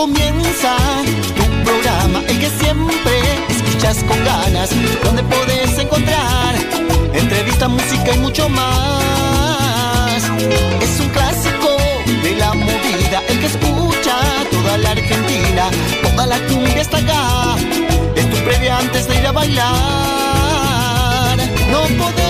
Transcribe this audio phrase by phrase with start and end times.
[0.00, 0.76] comienza
[1.36, 3.12] tu programa, el que siempre
[3.50, 4.70] escuchas con ganas,
[5.04, 6.54] donde puedes encontrar
[7.12, 10.22] entrevista, música y mucho más.
[10.80, 11.76] Es un clásico
[12.22, 14.16] de la movida, el que escucha
[14.50, 15.64] toda la Argentina,
[16.02, 17.56] toda la cumbia está acá.
[18.16, 19.66] Es tu previa antes de ir a bailar.
[21.72, 22.29] No podés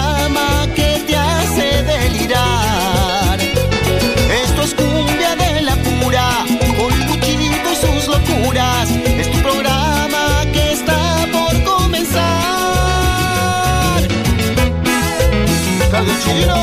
[16.23, 16.60] Carlos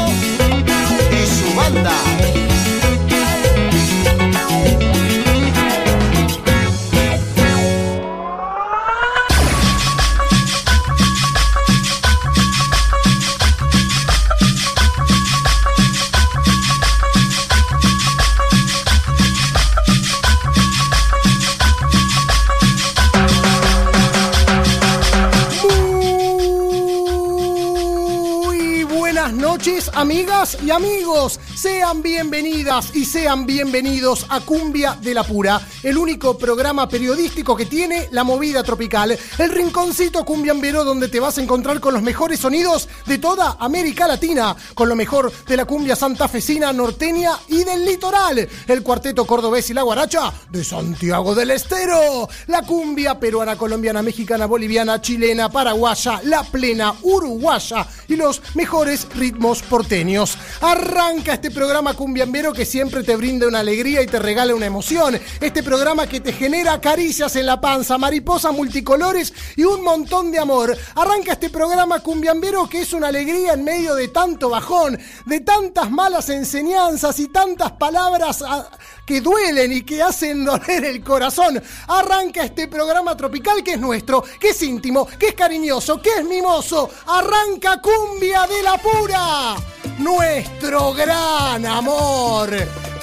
[30.62, 31.40] y amigos.
[31.54, 37.66] Sean bienvenidas y sean bienvenidos a Cumbia de la Pura, el único programa periodístico que
[37.66, 42.40] tiene la movida tropical, el rinconcito cumbiambero donde te vas a encontrar con los mejores
[42.40, 47.84] sonidos de toda América Latina, con lo mejor de la cumbia santafesina, norteña y del
[47.84, 54.02] litoral, el cuarteto cordobés y la guaracha de Santiago del Estero, la cumbia peruana, colombiana,
[54.02, 60.36] mexicana, boliviana, chilena, paraguaya, la plena, uruguaya y los mejores ritmos porteños.
[60.60, 65.18] Arranca este programa cumbiambero que siempre te brinda una alegría y te regala una emoción.
[65.40, 70.38] Este programa que te genera caricias en la panza, mariposas multicolores y un montón de
[70.38, 70.76] amor.
[70.94, 75.88] Arranca este programa cumbiambero que es una alegría en medio de tanto bajón, de tantas
[75.88, 78.68] malas enseñanzas y tantas palabras ah,
[79.06, 81.62] que duelen y que hacen doler el corazón.
[81.86, 86.24] Arranca este programa tropical que es nuestro, que es íntimo, que es cariñoso, que es
[86.24, 86.90] mimoso.
[87.06, 89.54] Arranca cumbia de la pura.
[89.98, 92.50] Nuestro gran amor.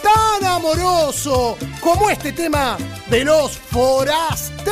[0.03, 2.77] Tan amoroso como este tema
[3.09, 4.65] de los forasteros.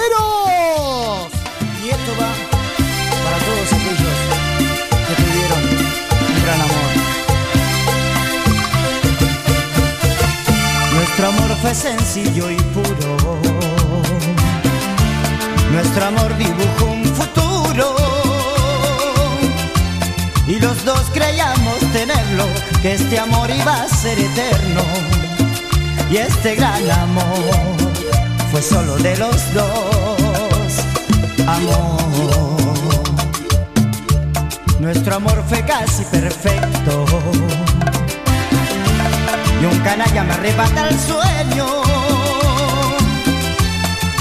[1.82, 2.54] Y esto va
[3.24, 4.03] para todos aquellos
[6.44, 6.92] gran amor.
[10.96, 13.18] Nuestro amor fue sencillo y puro.
[15.72, 17.96] Nuestro amor dibujó un futuro.
[20.48, 22.46] Y los dos creíamos tenerlo,
[22.82, 24.84] que este amor iba a ser eterno.
[26.12, 27.78] Y este gran amor
[28.52, 30.74] fue solo de los dos.
[31.48, 32.13] Amor.
[34.84, 37.06] Nuestro amor fue casi perfecto.
[39.62, 41.68] Y un canalla me arrebata el sueño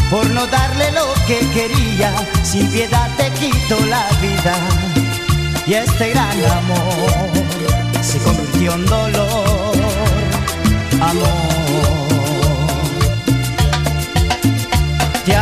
[0.08, 2.12] por no darle lo que quería.
[2.44, 4.54] Sin piedad te quito la vida.
[5.66, 7.30] Y este gran amor
[8.00, 9.76] se convirtió en dolor.
[11.00, 11.62] Amor.
[15.26, 15.34] Te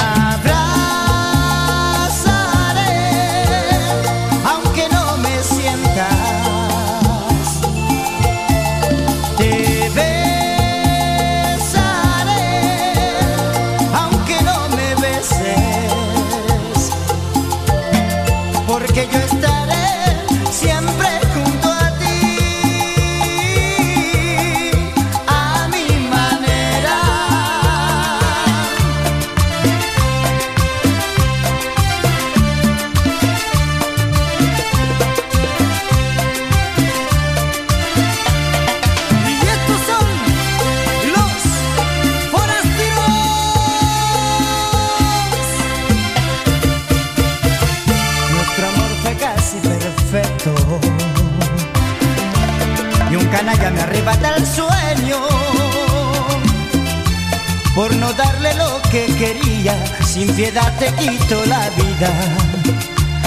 [59.20, 62.11] quería, sin piedad te quito la vida.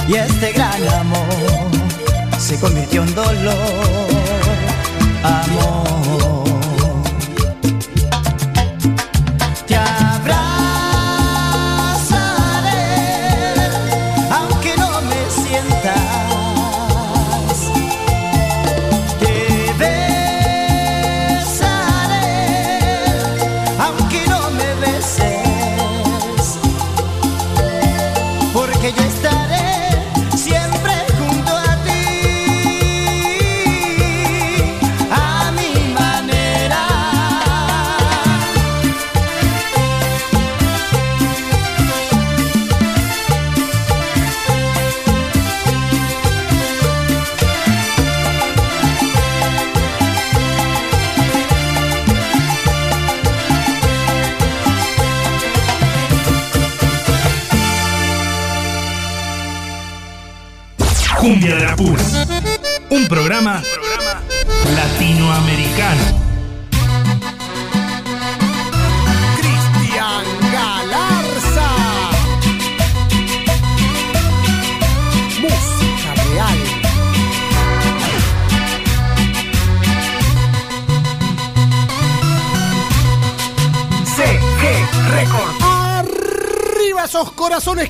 [0.08, 1.70] Y este gran amor
[2.40, 4.08] se convirtió en dolor.
[5.24, 5.93] Amor.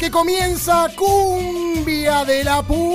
[0.03, 2.92] Que comienza Cumbia de la Pura.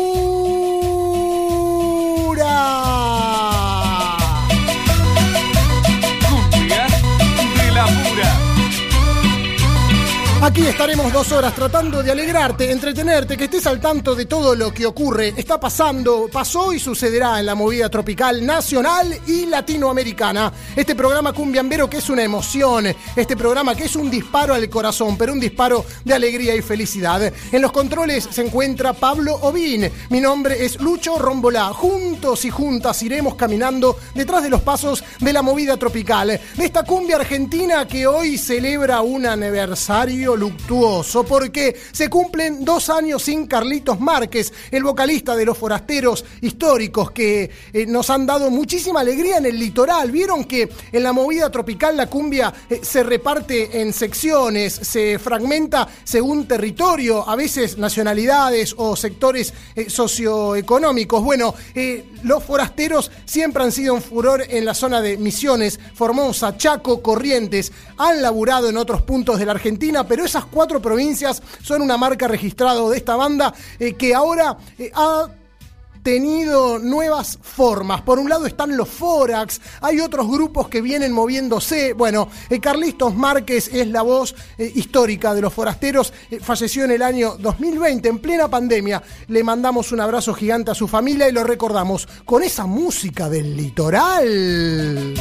[10.49, 14.73] Aquí estaremos dos horas tratando de alegrarte, entretenerte, que estés al tanto de todo lo
[14.73, 20.51] que ocurre, está pasando, pasó y sucederá en la movida tropical nacional y latinoamericana.
[20.75, 25.19] Este programa cumbiambero que es una emoción, este programa que es un disparo al corazón,
[25.19, 27.31] pero un disparo de alegría y felicidad.
[27.53, 29.93] En los controles se encuentra Pablo Ovín.
[30.09, 31.75] Mi nombre es Lucho Rombolá.
[31.75, 36.85] Juntos y juntas iremos caminando detrás de los pasos de la movida tropical, de esta
[36.85, 44.01] cumbia argentina que hoy celebra un aniversario luctuoso porque se cumplen dos años sin Carlitos
[44.01, 49.47] Márquez, el vocalista de los forasteros históricos que eh, nos han dado muchísima alegría en
[49.47, 50.11] el litoral.
[50.11, 55.89] Vieron que en la movida tropical la cumbia eh, se reparte en secciones, se fragmenta
[56.05, 61.23] según territorio, a veces nacionalidades o sectores eh, socioeconómicos.
[61.23, 61.55] Bueno,
[62.23, 67.73] los forasteros siempre han sido un furor en la zona de Misiones, Formosa, Chaco, Corrientes.
[67.97, 72.29] Han laburado en otros puntos de la Argentina, pero esas cuatro provincias son una marca
[72.29, 75.29] registrada de esta banda eh, que ahora eh, ha
[76.03, 78.01] tenido nuevas formas.
[78.03, 81.93] Por un lado están los Forax, hay otros grupos que vienen moviéndose.
[81.93, 87.03] Bueno, eh, Carlitos Márquez es la voz eh, histórica de los forasteros, falleció en el
[87.03, 89.03] año 2020, en plena pandemia.
[89.27, 93.57] Le mandamos un abrazo gigante a su familia y lo recordamos con esa música del
[93.57, 95.15] litoral.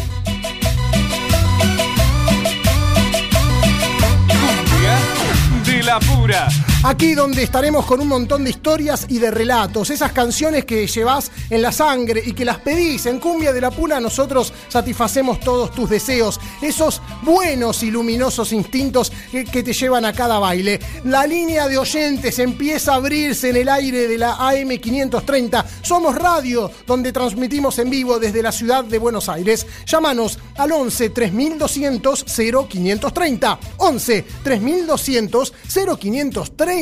[5.84, 6.48] La pura.
[6.90, 11.30] Aquí donde estaremos con un montón de historias y de relatos, esas canciones que llevas
[11.50, 15.72] en la sangre y que las pedís en Cumbia de la Puna, nosotros satisfacemos todos
[15.72, 20.80] tus deseos, esos buenos y luminosos instintos que, te llevan a cada baile.
[21.04, 25.66] La línea de oyentes empieza a abrirse en el aire de la AM530.
[25.82, 29.68] Somos radio, donde transmitimos en vivo desde la ciudad de Buenos Aires.
[29.86, 32.26] Llámanos al 11 3200
[32.70, 33.60] 0530.
[33.76, 35.54] 11 3200
[36.00, 36.77] 0530.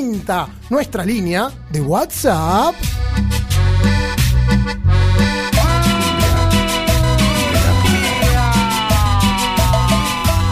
[0.69, 2.75] Nuestra línea de WhatsApp.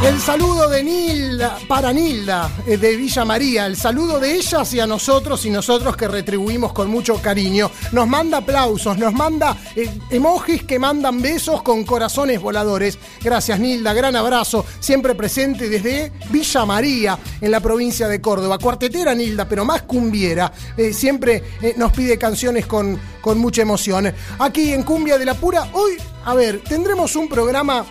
[0.04, 3.66] El saludo de Nilda, para Nilda, eh, de Villa María.
[3.68, 7.72] El saludo de ella hacia nosotros y nosotros que retribuimos con mucho cariño.
[7.94, 13.00] Nos manda aplausos, nos manda eh, emojis que mandan besos con corazones voladores.
[13.22, 14.66] Gracias Nilda, gran abrazo.
[14.82, 18.58] Siempre presente desde Villa María, en la provincia de Córdoba.
[18.58, 20.52] Cuartetera Nilda, pero más cumbiera.
[20.76, 21.44] Eh, siempre
[21.78, 24.14] nos pide canciones con, con mucha emoción.
[24.40, 25.94] Aquí en Cumbia de la Pura, hoy,
[26.26, 27.86] a ver, tendremos un programa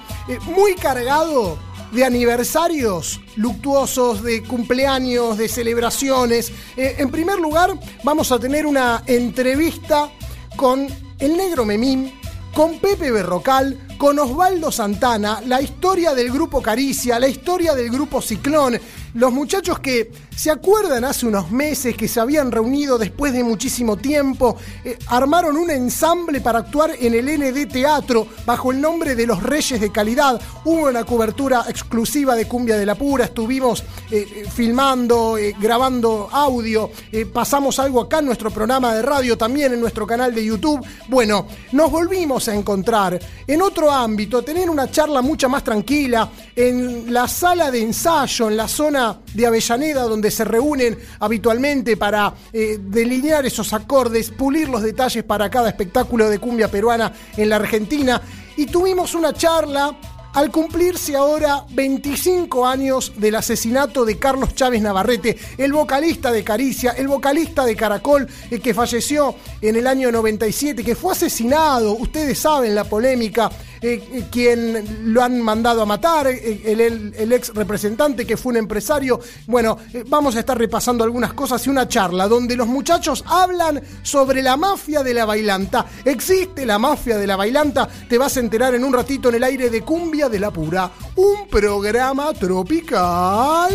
[0.55, 6.53] muy cargado de aniversarios luctuosos, de cumpleaños, de celebraciones.
[6.77, 10.11] Eh, en primer lugar, vamos a tener una entrevista
[10.57, 12.13] con el negro Memín,
[12.55, 18.21] con Pepe Berrocal, con Osvaldo Santana, la historia del grupo Caricia, la historia del grupo
[18.21, 18.77] Ciclón.
[19.15, 23.97] Los muchachos que se acuerdan hace unos meses que se habían reunido después de muchísimo
[23.99, 29.27] tiempo, eh, armaron un ensamble para actuar en el ND Teatro bajo el nombre de
[29.27, 30.41] Los Reyes de Calidad.
[30.65, 36.91] Hubo una cobertura exclusiva de Cumbia de la Pura, estuvimos eh, eh, filmando, grabando audio,
[37.33, 40.85] pasamos algo acá en nuestro programa de radio, también en nuestro canal de YouTube.
[41.09, 47.13] Bueno, nos volvimos a encontrar en otro ámbito, tener una charla mucha más tranquila en
[47.13, 52.79] la sala de ensayo, en la zona de Avellaneda, donde se reúnen habitualmente para eh,
[52.81, 58.21] delinear esos acordes, pulir los detalles para cada espectáculo de cumbia peruana en la Argentina.
[58.57, 59.97] Y tuvimos una charla
[60.33, 66.93] al cumplirse ahora 25 años del asesinato de Carlos Chávez Navarrete, el vocalista de Caricia,
[66.93, 72.39] el vocalista de Caracol, el que falleció en el año 97, que fue asesinado, ustedes
[72.39, 73.51] saben la polémica,
[73.83, 78.59] eh, eh, quien lo han mandado a matar, eh, el, ex representante que fue un
[78.59, 79.19] empresario.
[79.47, 83.83] Bueno, eh, vamos a estar repasando algunas cosas y una charla donde los muchachos hablan
[84.03, 85.87] sobre la mafia de la bailanta.
[86.05, 87.89] ¿Existe la mafia de la bailanta?
[88.09, 90.91] Te vas a enterar en un ratito en el aire de Cumbia de la Pura,
[91.17, 93.73] un programa tropical.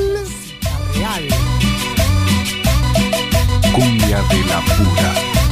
[3.74, 5.47] Cumbia de la pura.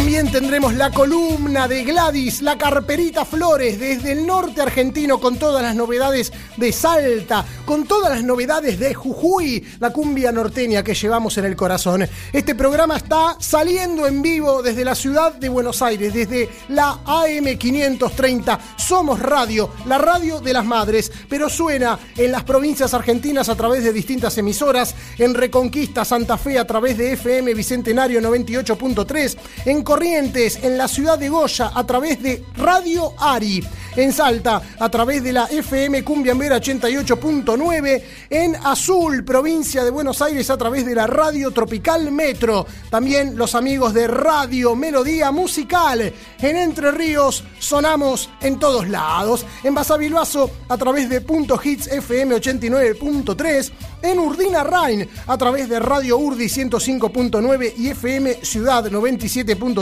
[0.00, 5.62] También tendremos la columna de Gladys, la carperita Flores, desde el norte argentino, con todas
[5.62, 11.36] las novedades de Salta, con todas las novedades de Jujuy, la cumbia norteña que llevamos
[11.36, 12.08] en el corazón.
[12.32, 18.58] Este programa está saliendo en vivo desde la ciudad de Buenos Aires, desde la AM530.
[18.78, 23.84] Somos radio, la radio de las madres, pero suena en las provincias argentinas a través
[23.84, 30.60] de distintas emisoras, en Reconquista Santa Fe a través de FM Bicentenario 98.3, en Corrientes,
[30.62, 33.60] en la ciudad de Goya a través de Radio Ari,
[33.96, 40.48] en Salta a través de la FM Cumbiambera 88.9, en Azul, provincia de Buenos Aires
[40.48, 46.56] a través de la Radio Tropical Metro, también los amigos de Radio Melodía Musical, en
[46.56, 53.72] Entre Ríos sonamos en todos lados, en Basavilbaso a través de Punto Hits FM 89.3,
[54.02, 59.79] en Urdina Rain a través de Radio Urdi 105.9 y FM Ciudad 97.3,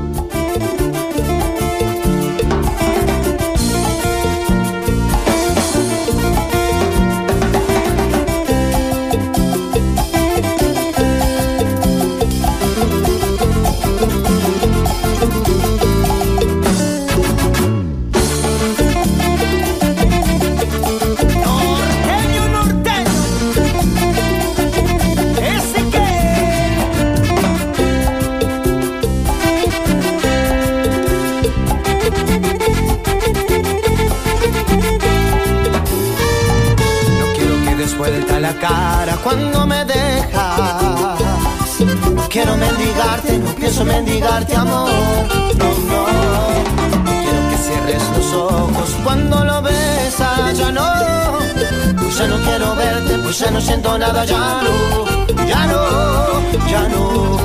[39.22, 41.18] Cuando me dejas.
[42.28, 44.90] Quiero mendigarte, no pienso mendigarte amor.
[45.58, 46.06] No, no.
[47.04, 50.88] Quiero que cierres los ojos cuando lo besas, ya no.
[52.00, 55.46] Pues ya no quiero verte, pues ya no siento nada, ya no.
[55.46, 57.38] Ya no, ya no,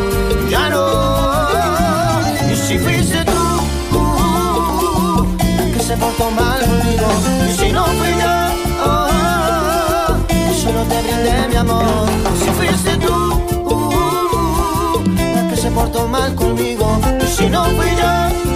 [0.49, 2.51] ya no.
[2.51, 5.37] Y si fuiste tú, uh,
[5.73, 7.07] que se portó mal conmigo,
[7.49, 8.66] y si no fui yo,
[10.89, 12.07] te brindé mi amor.
[12.39, 13.13] Si fuiste tú,
[13.73, 15.03] uh,
[15.35, 16.99] la que se portó mal conmigo,
[17.35, 18.11] si no fui yo,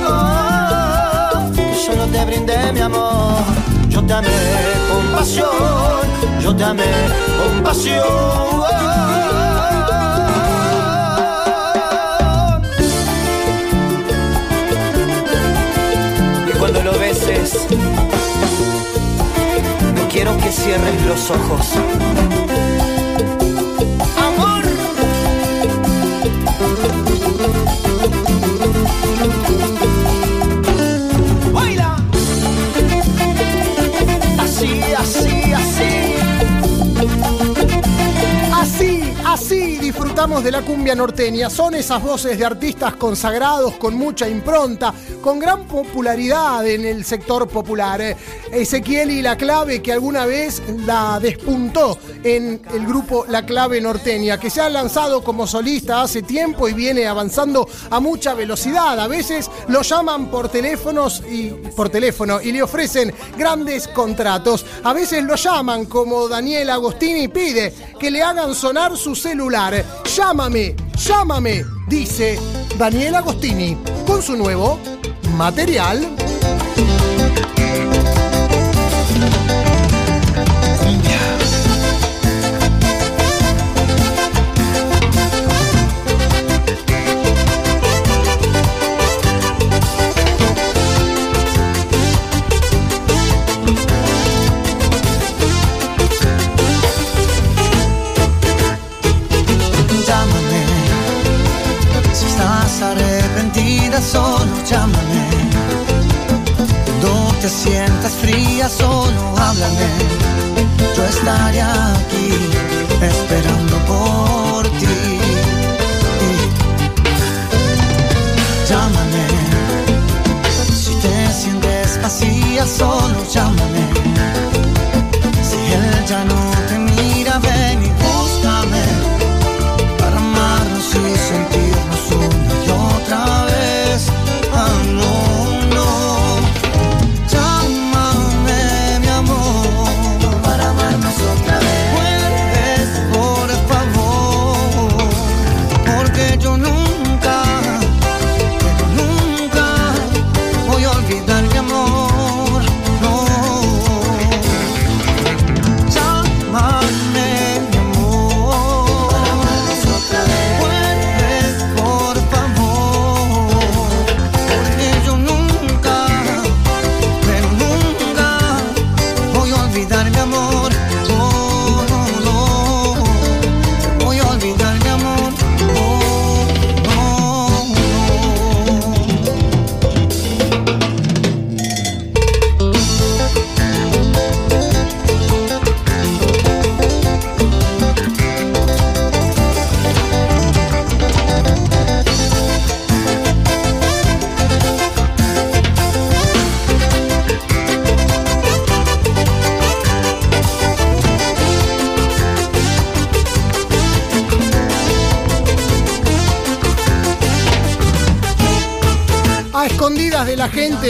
[0.07, 3.41] oh, que solo te brindé mi amor.
[3.89, 4.29] Yo te amé
[4.89, 5.49] con pasión,
[6.41, 6.91] yo te amé
[7.37, 8.05] con pasión.
[16.47, 17.67] Y cuando lo beses,
[20.23, 21.73] quiero que cierres los ojos.
[24.17, 24.63] Amor.
[31.51, 31.95] Baila.
[34.37, 36.11] Así, así, así.
[38.53, 41.49] Así, así disfrutamos de la cumbia norteña.
[41.49, 47.47] Son esas voces de artistas consagrados con mucha impronta, con gran popularidad en el sector
[47.47, 48.15] popular.
[48.51, 54.39] Ezequiel y La Clave, que alguna vez la despuntó en el grupo La Clave Norteña,
[54.39, 58.99] que se ha lanzado como solista hace tiempo y viene avanzando a mucha velocidad.
[58.99, 64.65] A veces lo llaman por teléfonos y por teléfono y le ofrecen grandes contratos.
[64.83, 69.83] A veces lo llaman como Daniel Agostini pide que le hagan sonar su celular.
[70.15, 72.39] Llámame, llámame, dice
[72.77, 74.79] Daniel Agostini con su nuevo
[75.35, 76.07] material.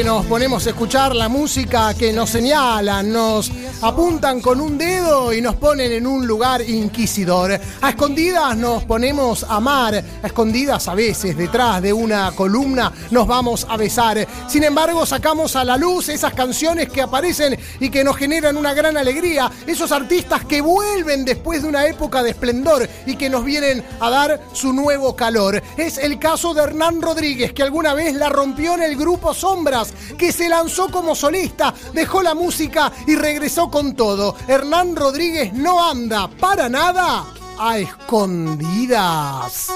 [0.03, 5.41] Nos ponemos a escuchar la música que nos señalan, nos apuntan con un dedo y
[5.41, 7.59] nos ponen en un lugar inquisidor.
[7.81, 13.27] A escondidas nos ponemos a amar, a escondidas a veces detrás de una columna nos
[13.27, 14.27] vamos a besar.
[14.47, 18.73] Sin embargo, sacamos a la luz esas canciones que aparecen y que nos generan una
[18.73, 23.43] gran alegría, esos artistas que vuelven después de una época de esplendor y que nos
[23.43, 25.61] vienen a dar su nuevo calor.
[25.77, 29.93] Es el caso de Hernán Rodríguez, que alguna vez la rompió en el grupo Sombras,
[30.17, 34.35] que se lanzó como solista, dejó la música y regresó con todo.
[34.47, 37.25] Hernán Rodríguez no anda para nada
[37.57, 39.71] a escondidas.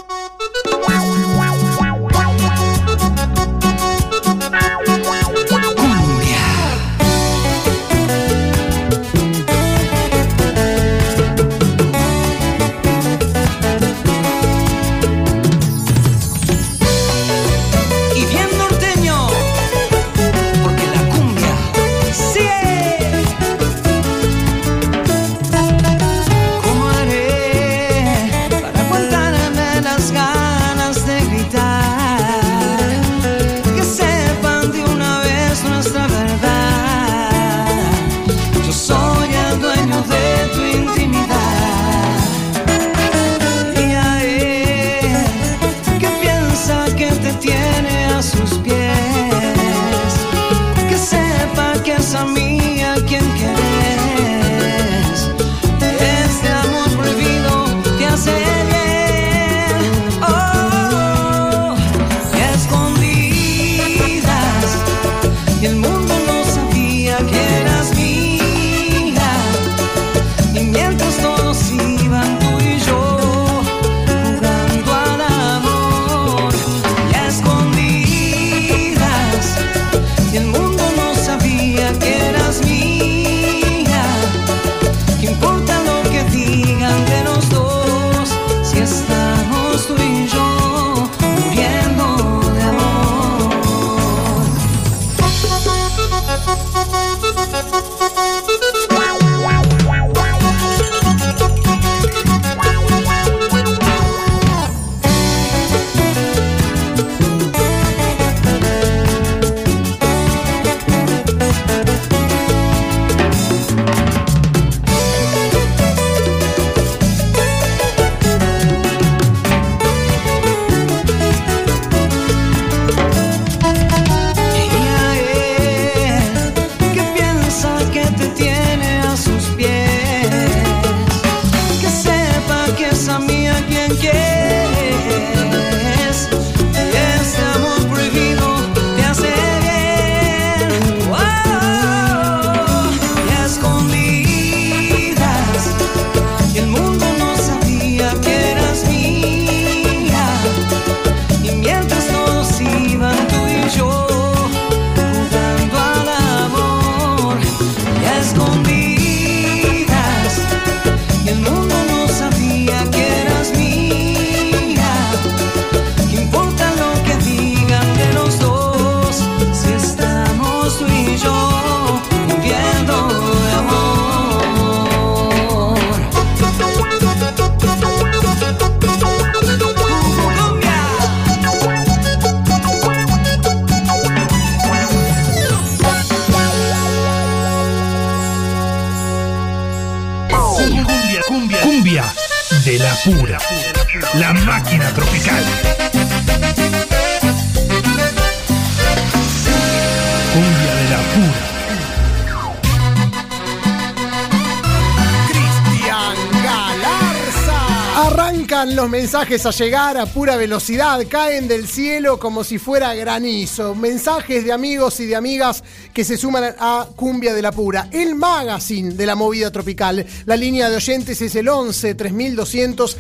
[209.26, 213.74] Mensajes a llegar a pura velocidad, caen del cielo como si fuera granizo.
[213.74, 215.64] Mensajes de amigos y de amigas
[215.96, 220.06] que se suman a Cumbia de la Pura, el magazine de la movida tropical.
[220.26, 222.98] La línea de oyentes es el 11 3200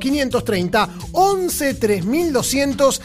[0.00, 0.88] 0530.
[1.12, 3.02] 11 3200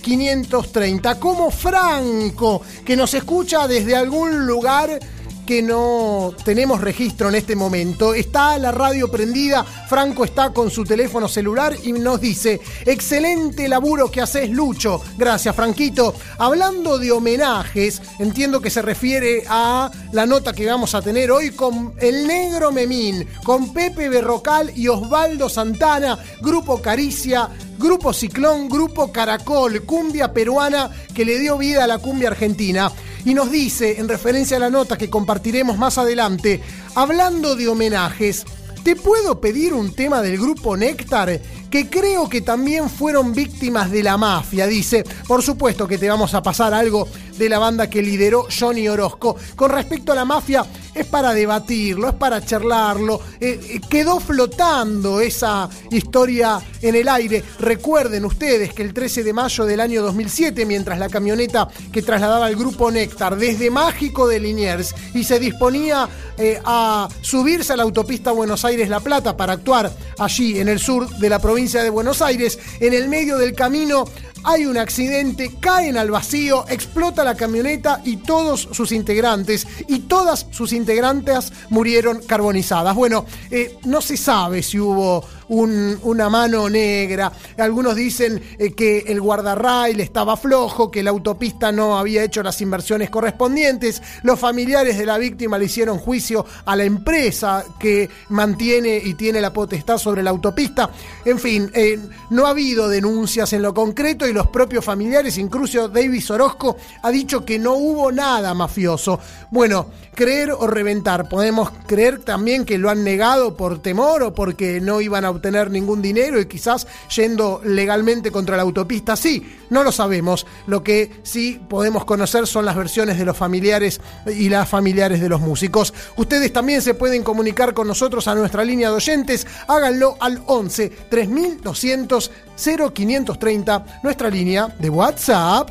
[0.00, 1.20] 0530.
[1.20, 4.98] Como Franco, que nos escucha desde algún lugar
[5.48, 8.12] que no tenemos registro en este momento.
[8.12, 14.10] Está la radio prendida, Franco está con su teléfono celular y nos dice, excelente laburo
[14.10, 15.00] que haces Lucho.
[15.16, 16.14] Gracias, Franquito.
[16.36, 21.52] Hablando de homenajes, entiendo que se refiere a la nota que vamos a tener hoy
[21.52, 27.48] con el negro Memín, con Pepe Berrocal y Osvaldo Santana, Grupo Caricia.
[27.78, 32.90] Grupo Ciclón, Grupo Caracol, cumbia peruana que le dio vida a la cumbia argentina.
[33.24, 36.60] Y nos dice, en referencia a la nota que compartiremos más adelante,
[36.94, 38.44] hablando de homenajes,
[38.82, 41.40] ¿te puedo pedir un tema del grupo Néctar?
[41.70, 45.04] Que creo que también fueron víctimas de la mafia, dice.
[45.26, 49.36] Por supuesto que te vamos a pasar algo de la banda que lideró Johnny Orozco.
[49.54, 50.64] Con respecto a la mafia,
[51.00, 53.20] es para debatirlo, es para charlarlo.
[53.40, 57.42] Eh, eh, quedó flotando esa historia en el aire.
[57.58, 62.48] Recuerden ustedes que el 13 de mayo del año 2007, mientras la camioneta que trasladaba
[62.48, 67.82] el grupo Néctar desde Mágico de Liniers y se disponía eh, a subirse a la
[67.82, 72.22] autopista Buenos Aires-La Plata para actuar allí en el sur de la provincia de Buenos
[72.22, 74.04] Aires, en el medio del camino
[74.44, 80.46] hay un accidente, caen al vacío, explota la camioneta y todos sus integrantes y todas
[80.50, 82.94] sus integrantes murieron carbonizadas.
[82.94, 87.32] Bueno, eh, no se sabe si hubo un- una mano negra.
[87.58, 92.60] Algunos dicen eh, que el guardarrail estaba flojo, que la autopista no había hecho las
[92.60, 94.02] inversiones correspondientes.
[94.22, 99.40] Los familiares de la víctima le hicieron juicio a la empresa que mantiene y tiene
[99.40, 100.90] la potestad sobre la autopista.
[101.24, 101.98] En fin, eh,
[102.30, 107.10] no ha habido denuncias en lo concreto y los propios familiares, incluso David Orozco, ha
[107.10, 109.18] dicho que no hubo nada mafioso.
[109.50, 111.28] Bueno, creer o reventar.
[111.28, 115.70] Podemos creer también que lo han negado por temor o porque no iban a obtener
[115.70, 119.16] ningún dinero y quizás yendo legalmente contra la autopista.
[119.16, 120.46] Sí, no lo sabemos.
[120.66, 125.28] Lo que sí podemos conocer son las versiones de los familiares y las familiares de
[125.28, 125.94] los músicos.
[126.16, 129.46] Ustedes también se pueden comunicar con nosotros a nuestra línea de oyentes.
[129.66, 135.70] Háganlo al 11 3200 0530, nuestra línea de WhatsApp.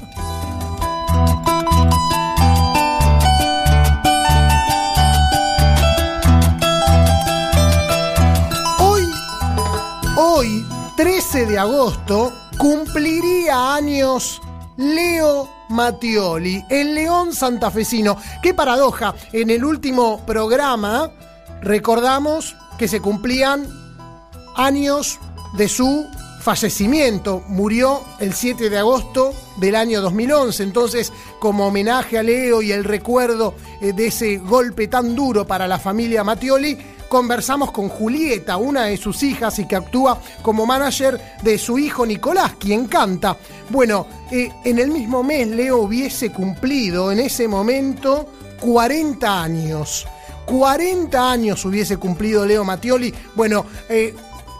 [10.97, 14.41] 13 de agosto, cumpliría años
[14.77, 18.17] Leo Mattioli, el león santafesino.
[18.41, 21.11] Qué paradoja, en el último programa
[21.61, 23.67] recordamos que se cumplían
[24.55, 25.19] años
[25.55, 26.07] de su
[26.41, 27.43] fallecimiento.
[27.47, 30.63] Murió el 7 de agosto del año 2011.
[30.63, 35.67] Entonces, como homenaje a Leo y el recuerdo eh, de ese golpe tan duro para
[35.67, 41.19] la familia Mattioli, conversamos con Julieta, una de sus hijas y que actúa como manager
[41.41, 43.37] de su hijo Nicolás, quien canta.
[43.69, 48.27] Bueno, eh, en el mismo mes Leo hubiese cumplido en ese momento
[48.61, 50.07] 40 años.
[50.45, 53.13] 40 años hubiese cumplido Leo Mattioli.
[53.35, 54.15] Bueno, eh,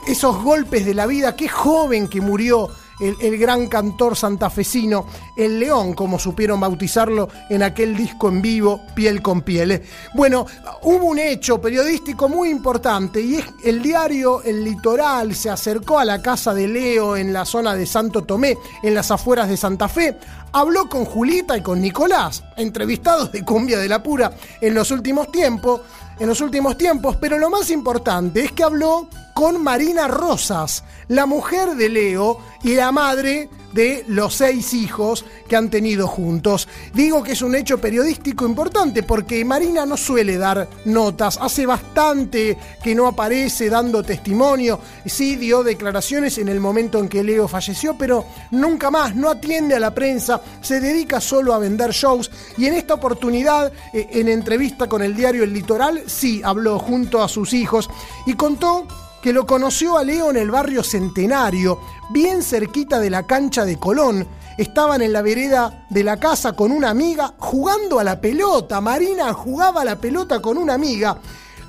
[0.08, 5.06] esos golpes de la vida, qué joven que murió el, gran cantor santafesino,
[5.36, 9.84] el León, como supieron bautizarlo en aquel disco en vivo, piel con piel.
[10.14, 10.46] Bueno,
[10.84, 16.06] hubo un hecho periodístico muy importante y es el diario El Litoral se acercó a
[16.06, 19.88] la casa de Leo en la zona de Santo Tomé, en las afueras de Santa
[19.88, 20.18] Fe,
[20.52, 24.32] habló con Julita y con Nicolás, entrevistados de Cumbia de la Pura
[24.62, 25.82] en los últimos tiempos,
[26.20, 29.08] en los últimos tiempos, pero lo más importante es que habló
[29.38, 35.56] con Marina Rosas, la mujer de Leo y la madre de los seis hijos que
[35.56, 36.68] han tenido juntos.
[36.94, 42.58] Digo que es un hecho periodístico importante porque Marina no suele dar notas, hace bastante
[42.84, 47.96] que no aparece dando testimonio, sí dio declaraciones en el momento en que Leo falleció,
[47.98, 52.32] pero nunca más, no atiende a la prensa, se dedica solo a vender shows.
[52.58, 57.22] Y en esta oportunidad, eh, en entrevista con el diario El Litoral, sí habló junto
[57.22, 57.90] a sus hijos
[58.26, 58.88] y contó
[59.22, 63.78] que lo conoció a Leo en el barrio Centenario, bien cerquita de la cancha de
[63.78, 64.28] Colón.
[64.58, 68.82] Estaban en la vereda de la casa con una amiga jugando a la pelota.
[68.82, 71.18] Marina jugaba a la pelota con una amiga.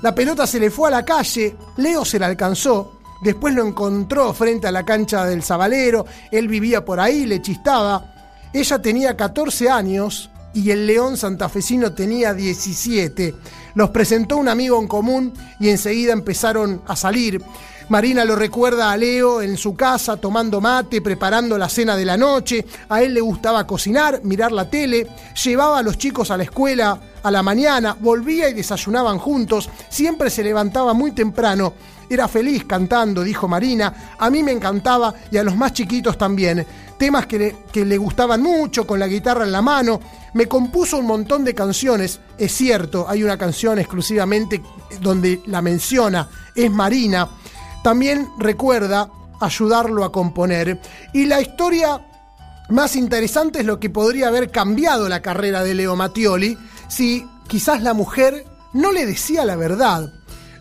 [0.01, 4.33] La pelota se le fue a la calle, Leo se la alcanzó, después lo encontró
[4.33, 8.15] frente a la cancha del Zabalero, él vivía por ahí, le chistaba.
[8.53, 13.35] Ella tenía 14 años y el león santafesino tenía 17.
[13.75, 17.41] Los presentó un amigo en común y enseguida empezaron a salir.
[17.89, 22.17] Marina lo recuerda a Leo en su casa tomando mate, preparando la cena de la
[22.17, 22.63] noche.
[22.87, 25.07] A él le gustaba cocinar, mirar la tele,
[25.43, 30.29] llevaba a los chicos a la escuela a la mañana, volvía y desayunaban juntos, siempre
[30.29, 31.73] se levantaba muy temprano.
[32.07, 34.15] Era feliz cantando, dijo Marina.
[34.19, 36.65] A mí me encantaba y a los más chiquitos también.
[36.97, 39.99] Temas que le, gustaban mucho, con la guitarra en la mano.
[40.33, 42.19] Me compuso un montón de canciones.
[42.37, 44.61] Es cierto, hay una canción exclusivamente
[45.01, 46.27] donde la menciona.
[46.55, 47.29] Es Marina
[47.83, 50.79] también recuerda ayudarlo a componer.
[51.13, 52.05] Y la historia
[52.69, 57.81] más interesante es lo que podría haber cambiado la carrera de Leo Mattioli si quizás
[57.81, 60.11] la mujer no le decía la verdad.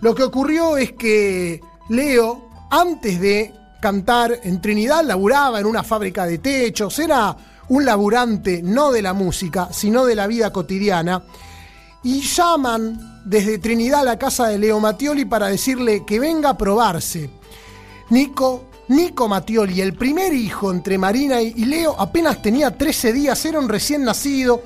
[0.01, 6.27] Lo que ocurrió es que Leo, antes de cantar en Trinidad, laburaba en una fábrica
[6.27, 7.37] de techos, era
[7.69, 11.23] un laburante no de la música, sino de la vida cotidiana,
[12.03, 16.57] y llaman desde Trinidad a la casa de Leo Mattioli para decirle que venga a
[16.57, 17.29] probarse.
[18.09, 23.61] Nico, Nico Mattioli, el primer hijo entre Marina y Leo, apenas tenía 13 días, era
[23.61, 24.63] un recién nacido.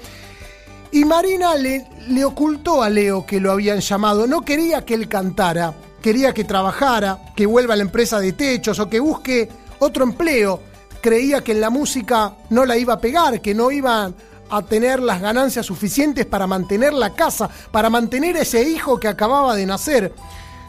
[0.92, 5.08] Y Marina le, le ocultó a Leo que lo habían llamado, no quería que él
[5.08, 9.48] cantara, quería que trabajara, que vuelva a la empresa de techos o que busque
[9.80, 10.60] otro empleo.
[11.00, 14.14] Creía que en la música no la iba a pegar, que no iban
[14.52, 19.56] a tener las ganancias suficientes para mantener la casa, para mantener ese hijo que acababa
[19.56, 20.14] de nacer.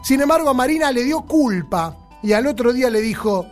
[0.03, 3.45] Sin embargo, a Marina le dio culpa y al otro día le dijo,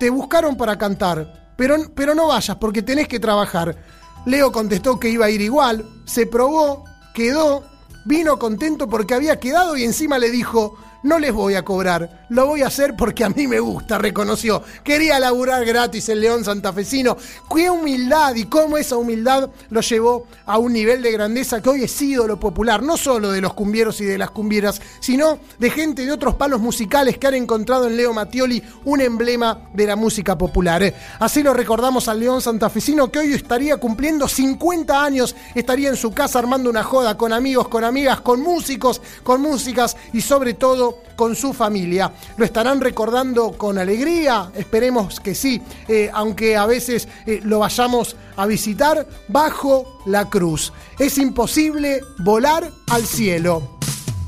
[0.00, 3.76] te buscaron para cantar, pero, pero no vayas porque tenés que trabajar.
[4.24, 7.62] Leo contestó que iba a ir igual, se probó, quedó,
[8.06, 12.48] vino contento porque había quedado y encima le dijo, no les voy a cobrar, lo
[12.48, 14.60] voy a hacer porque a mí me gusta, reconoció.
[14.82, 17.16] Quería laburar gratis el León Santafesino.
[17.54, 21.84] Qué humildad y cómo esa humildad lo llevó a un nivel de grandeza que hoy
[21.84, 26.04] es ídolo popular, no solo de los cumbieros y de las cumbieras, sino de gente
[26.04, 30.36] de otros palos musicales que han encontrado en Leo Mattioli un emblema de la música
[30.36, 30.92] popular.
[31.20, 36.12] Así lo recordamos al León Santafesino que hoy estaría cumpliendo 50 años, estaría en su
[36.12, 40.98] casa armando una joda con amigos, con amigas, con músicos, con músicas y sobre todo
[41.14, 42.12] con su familia.
[42.36, 44.50] ¿Lo estarán recordando con alegría?
[44.54, 50.72] Esperemos que sí, eh, aunque a veces eh, lo vayamos a visitar bajo la cruz.
[50.98, 53.78] Es imposible volar al cielo.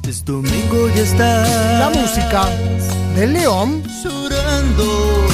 [0.06, 1.42] Es domingo y está
[1.80, 2.48] La música
[3.16, 5.26] del león llorando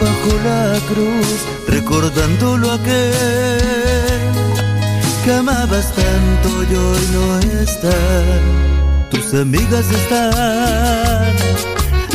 [0.00, 4.10] bajo la cruz, recordándolo aquel
[5.24, 7.96] que amabas tanto y hoy no está.
[9.10, 11.69] Tus amigas están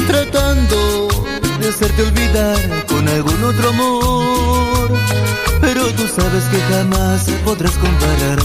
[0.08, 1.08] tratando
[1.60, 4.92] de hacerte olvidar con algún otro amor.
[5.62, 8.38] Pero tú sabes que jamás podrás comparar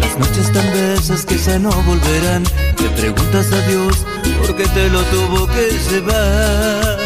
[0.00, 2.44] las noches tan bellas que ya no volverán.
[2.76, 4.04] Te preguntas a Dios
[4.38, 6.98] por qué te lo tuvo que llevar.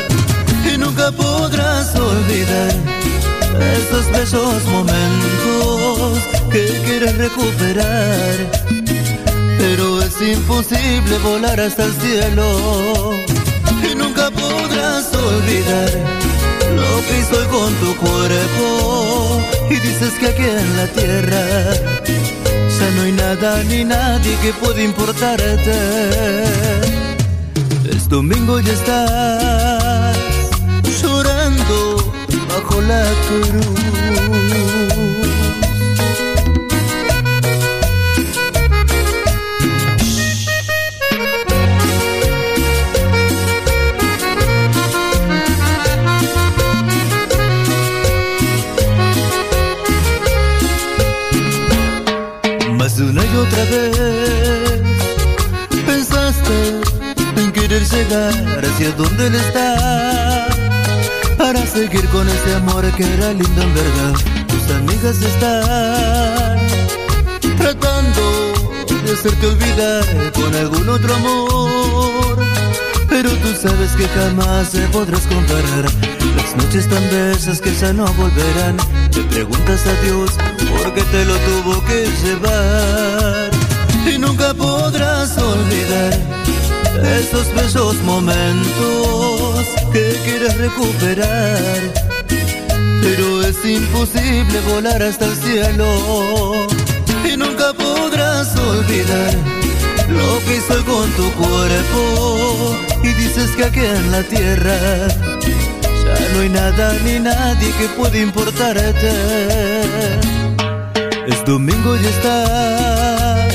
[0.72, 2.72] Y nunca podrás olvidar
[3.76, 6.18] esos bellos momentos
[6.50, 8.60] que quieres recuperar
[9.60, 13.12] pero es imposible volar hasta el cielo
[15.14, 15.90] olvidar
[16.76, 21.72] lo que con tu cuerpo y dices que aquí en la tierra
[22.78, 25.78] ya no hay nada ni nadie que pueda importarte.
[27.90, 30.16] Es domingo y estás
[31.00, 32.12] llorando
[32.48, 34.79] bajo la cruz.
[62.96, 64.14] Que era lindo en verdad.
[64.48, 66.58] Tus amigas están
[67.56, 68.22] tratando
[69.04, 72.38] de hacerte olvidar con algún otro amor,
[73.08, 75.84] pero tú sabes que jamás se podrás comparar
[76.36, 78.76] las noches tan bellas que ya no volverán.
[79.10, 80.30] Te preguntas a Dios
[80.70, 83.50] por qué te lo tuvo que llevar.
[84.06, 86.12] Y nunca podrás olvidar
[87.18, 91.99] esos bellos momentos que quieres recuperar.
[93.02, 96.66] Pero es imposible volar hasta el cielo.
[97.24, 99.34] Y nunca podrás olvidar
[100.08, 105.08] lo que hizo con tu cuerpo y dices que aquí en la tierra
[106.18, 109.10] ya no hay nada ni nadie que pueda importarte.
[111.26, 113.54] Es domingo y estás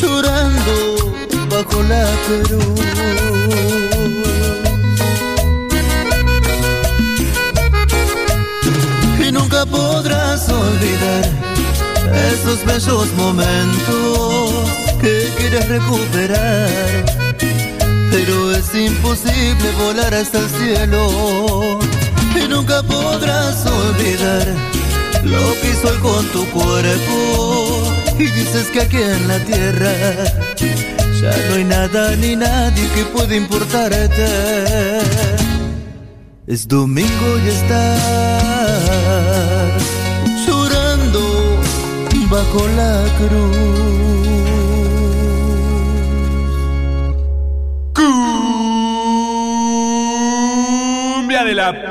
[0.00, 1.14] llorando
[1.50, 2.84] bajo la cruz.
[9.66, 11.24] Podrás olvidar
[12.32, 14.50] esos bellos momentos
[15.00, 17.04] que quieres recuperar.
[18.10, 21.78] Pero es imposible volar hasta el cielo
[22.34, 24.46] y nunca podrás olvidar
[25.24, 27.82] lo que hizo él con tu cuerpo.
[28.18, 29.92] Y dices que aquí en la tierra
[31.20, 34.28] ya no hay nada ni nadie que pueda importarte.
[36.46, 38.43] Es domingo y estás
[42.44, 43.56] bajo la cruz.
[51.14, 51.90] Cumbia de la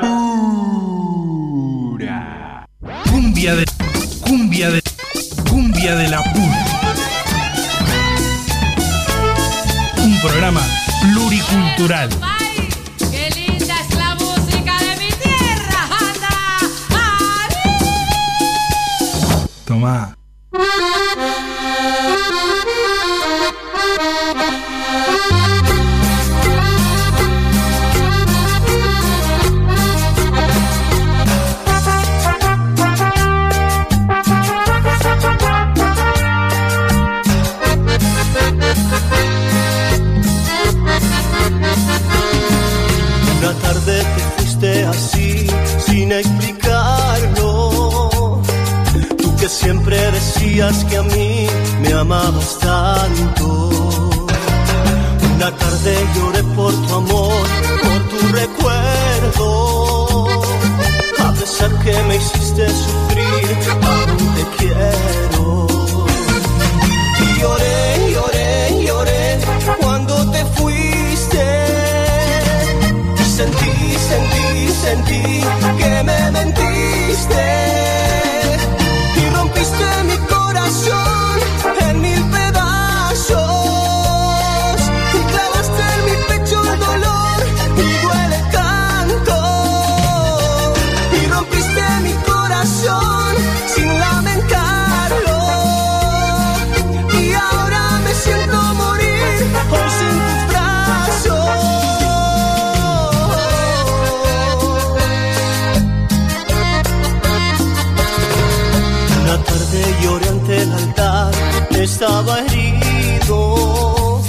[112.04, 114.20] estaba herido.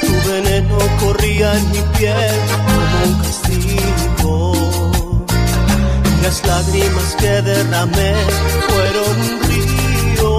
[0.00, 4.52] Tu veneno corría en mi piel como un castigo.
[6.22, 8.14] Las lágrimas que derramé
[8.68, 10.30] fueron un río.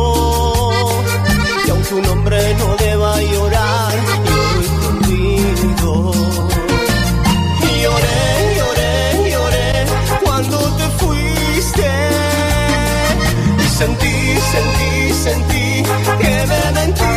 [1.66, 3.94] Y aunque un hombre no deba llorar,
[5.10, 6.12] lloro.
[7.62, 8.22] Y lloré,
[8.60, 9.86] lloré, lloré
[10.24, 11.92] cuando te fuiste.
[13.60, 14.16] Y sentí,
[14.54, 15.63] sentí, sentí
[16.44, 17.13] que me mentiste.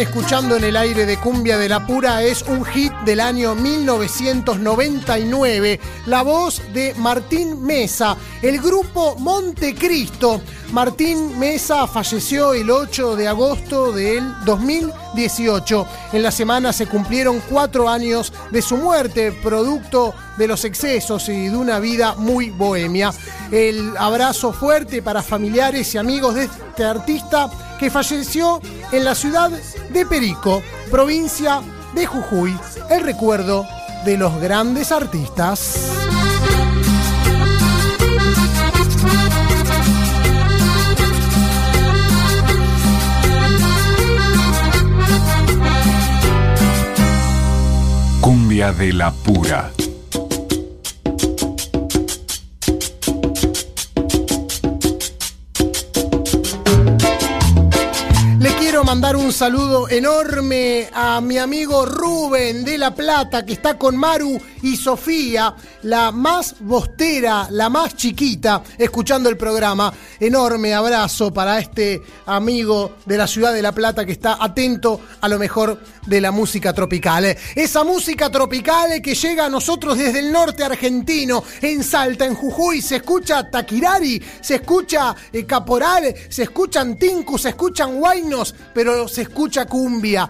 [0.00, 5.78] Escuchando en el aire de Cumbia de la Pura es un hit del año 1999.
[6.06, 10.40] La voz de Martín Mesa, el grupo Montecristo.
[10.72, 15.86] Martín Mesa falleció el 8 de agosto del 2018.
[16.14, 21.48] En la semana se cumplieron cuatro años de su muerte, producto de los excesos y
[21.48, 23.12] de una vida muy bohemia.
[23.50, 28.60] El abrazo fuerte para familiares y amigos de este artista que falleció
[28.92, 31.60] en la ciudad de Perico, provincia
[31.94, 32.56] de Jujuy.
[32.88, 33.66] El recuerdo
[34.04, 35.92] de los grandes artistas.
[48.20, 49.72] Cumbia de la pura.
[58.90, 64.36] Mandar un saludo enorme a mi amigo Rubén de La Plata, que está con Maru
[64.62, 69.92] y Sofía, la más bostera, la más chiquita, escuchando el programa.
[70.18, 75.28] Enorme abrazo para este amigo de la ciudad de La Plata que está atento a
[75.28, 77.36] lo mejor de la música tropical.
[77.54, 82.82] Esa música tropical que llega a nosotros desde el norte argentino, en Salta, en Jujuy,
[82.82, 89.22] se escucha Taquirari, se escucha eh, Caporal, se escuchan Tinku, se escuchan Guainos, pero se
[89.22, 90.28] escucha cumbia,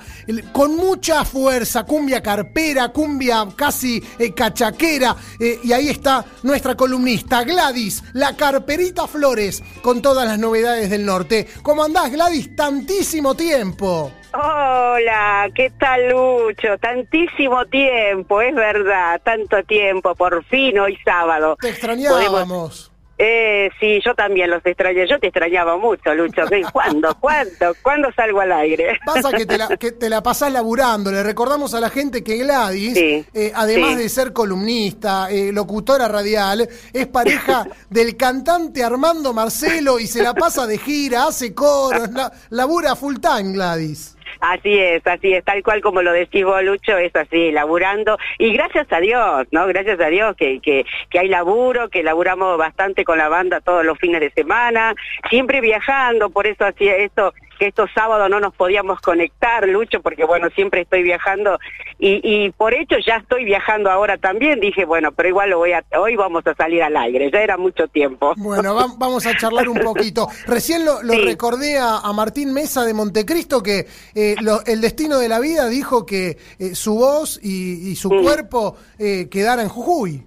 [0.53, 7.45] con mucha fuerza, cumbia carpera, cumbia casi eh, cachaquera, eh, y ahí está nuestra columnista
[7.45, 11.47] Gladys, la carperita Flores, con todas las novedades del norte.
[11.63, 12.55] ¿Cómo andás, Gladys?
[12.57, 14.13] Tantísimo tiempo.
[14.33, 16.79] Hola, ¿qué tal Lucho?
[16.79, 21.57] Tantísimo tiempo, es verdad, tanto tiempo, por fin hoy sábado.
[21.61, 22.90] Te extrañábamos.
[23.23, 26.41] Eh, sí, yo también los extrañé, yo te extrañaba mucho, Lucho.
[26.73, 27.15] ¿Cuándo?
[27.21, 27.75] ¿Cuándo?
[27.83, 28.99] ¿Cuándo salgo al aire?
[29.05, 31.13] Pasa que te, la, que te la pasás laburando.
[31.13, 33.97] Le recordamos a la gente que Gladys, Sí, eh, además sí.
[33.97, 40.33] de ser columnista, eh, locutora radial, es pareja del cantante Armando Marcelo y se la
[40.33, 44.17] pasa de gira, hace coros, la- labura full time, Gladys.
[44.41, 48.19] Así es, así es, tal cual como lo decís Lucho, es así, laburando.
[48.39, 49.67] Y gracias a Dios, ¿no?
[49.67, 53.99] Gracias a Dios que, que hay laburo, que laburamos bastante con la banda todos los
[53.99, 54.95] fines de semana,
[55.29, 60.25] siempre viajando, por eso hacía esto, que estos sábados no nos podíamos conectar, Lucho, porque
[60.25, 61.59] bueno, siempre estoy viajando
[61.99, 65.73] y, y por hecho ya estoy viajando ahora también, dije, bueno, pero igual lo voy
[65.73, 68.33] a, hoy vamos a salir al aire, ya era mucho tiempo.
[68.39, 70.27] Bueno, va- vamos a charlar un poquito.
[70.47, 71.21] Recién lo, lo Sí.
[71.23, 75.69] recordé a, a Martín Mesa de Montecristo que eh, lo- el destino de la vida
[75.69, 80.25] dijo que eh, su voz y, y su cuerpo eh, quedara en Jujuy.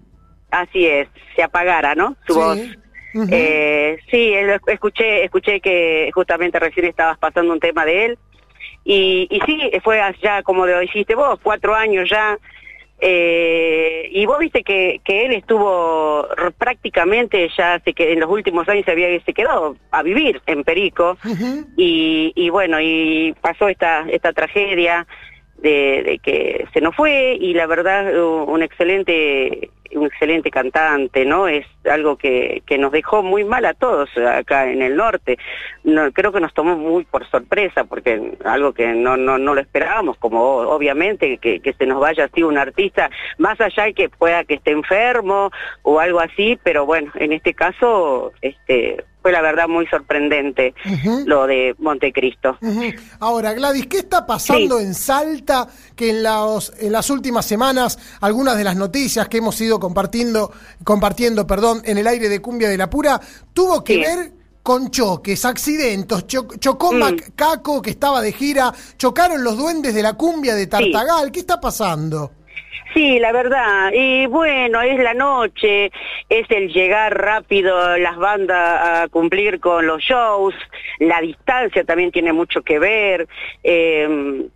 [0.52, 2.16] Así es, se apagara, ¿no?
[2.28, 2.40] Su Sí.
[2.40, 2.60] voz.
[3.30, 4.34] Eh, sí,
[4.68, 8.18] escuché, escuché que justamente recién estabas pasando un tema de él.
[8.84, 12.38] Y, y sí, fue ya como lo dijiste vos, cuatro años ya.
[13.06, 16.26] Eh, y vos viste que, que él estuvo
[16.58, 20.64] prácticamente ya se que en los últimos años se había se quedó a vivir en
[20.64, 21.18] Perico
[21.76, 25.06] y, y bueno y pasó esta esta tragedia
[25.58, 31.48] de, de que se nos fue y la verdad un excelente un excelente cantante no
[31.48, 35.38] es algo que, que nos dejó muy mal a todos acá en el norte.
[35.84, 39.62] No, creo que nos tomó muy por sorpresa porque algo que no no no lo
[39.62, 44.10] esperábamos como obviamente que, que se nos vaya así un artista más allá de que
[44.10, 49.42] pueda que esté enfermo o algo así pero bueno en este caso este fue la
[49.42, 50.76] verdad muy sorprendente
[51.26, 52.58] lo de Montecristo.
[53.20, 55.68] Ahora, Gladys, ¿qué está pasando en Salta?
[55.96, 60.52] Que en, las en las últimas semanas, algunas de las noticias que hemos ido compartiendo,
[60.84, 63.20] compartiendo perdón, en el aire de Cumbia de la Pura,
[63.54, 64.00] tuvo que Sí.
[64.02, 66.98] ver con choques, accidentes, cho- chocó Mm.
[67.00, 71.60] Macaco que estaba de gira, chocaron los duendes de la cumbia de Tartagal, ¿qué está
[71.62, 72.32] pasando?
[72.94, 73.92] Sí, la verdad.
[73.92, 75.92] Y bueno, es la noche,
[76.30, 80.54] es el llegar rápido las bandas a cumplir con los shows,
[81.00, 83.28] la distancia también tiene mucho que ver.
[83.64, 84.48] Eh,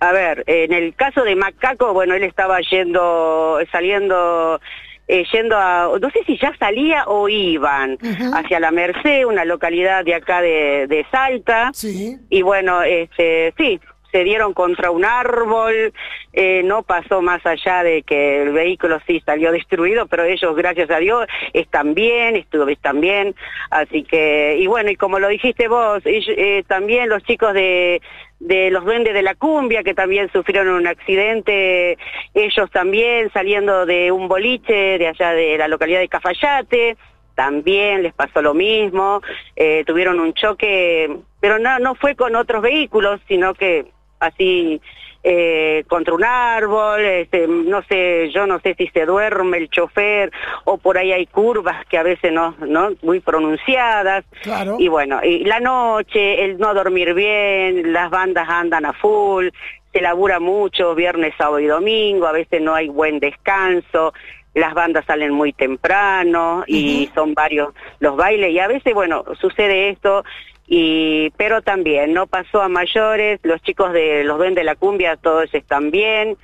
[0.00, 4.60] a ver, en el caso de Macaco, bueno, él estaba yendo, saliendo,
[5.08, 7.98] eh, yendo a, no sé si ya salía o iban
[8.34, 11.70] hacia la Merced, una localidad de acá de, de Salta.
[11.72, 12.16] Sí.
[12.30, 13.80] Y bueno, este, sí,
[14.10, 15.92] se dieron contra un árbol,
[16.32, 20.90] eh, no pasó más allá de que el vehículo sí salió destruido, pero ellos, gracias
[20.90, 23.34] a Dios, están bien, están bien,
[23.70, 28.00] así que, y bueno, y como lo dijiste vos, eh, también los chicos de,
[28.40, 31.98] de los duendes de la cumbia, que también sufrieron un accidente,
[32.34, 36.96] ellos también saliendo de un boliche de allá de la localidad de Cafayate,
[37.34, 39.22] también les pasó lo mismo,
[39.54, 43.86] eh, tuvieron un choque, pero no, no fue con otros vehículos, sino que
[44.20, 44.80] así
[45.24, 50.30] eh, contra un árbol, este, no sé, yo no sé si se duerme el chofer
[50.64, 54.24] o por ahí hay curvas que a veces no, no muy pronunciadas.
[54.42, 54.76] Claro.
[54.78, 59.48] Y bueno, y la noche, el no dormir bien, las bandas andan a full,
[59.92, 64.12] se labura mucho, viernes, sábado y domingo, a veces no hay buen descanso,
[64.54, 69.90] las bandas salen muy temprano y son varios los bailes y a veces, bueno, sucede
[69.90, 70.24] esto
[70.68, 75.16] y pero también no pasó a mayores, los chicos de los duendes de la cumbia
[75.16, 76.36] todos están bien,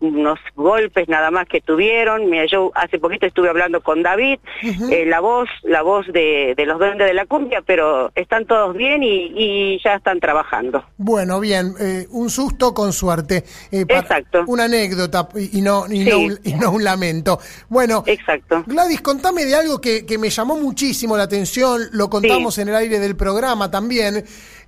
[0.00, 2.28] unos golpes nada más que tuvieron.
[2.30, 6.66] Mira, yo hace poquito estuve hablando con David, eh, la voz, la voz de, de
[6.66, 10.84] los duendes de la cumbia, pero están todos bien y, y ya están trabajando.
[10.96, 13.44] Bueno, bien, eh, un susto con suerte.
[13.72, 14.44] Eh, Exacto.
[14.46, 16.10] Una anécdota y, no, y, Sí.
[16.10, 17.38] no un, y no un lamento.
[17.68, 18.64] Bueno, Exacto.
[18.66, 22.74] Gladys, contame de algo que, que me llamó muchísimo la atención, lo contamos en el
[22.76, 24.24] aire del programa también.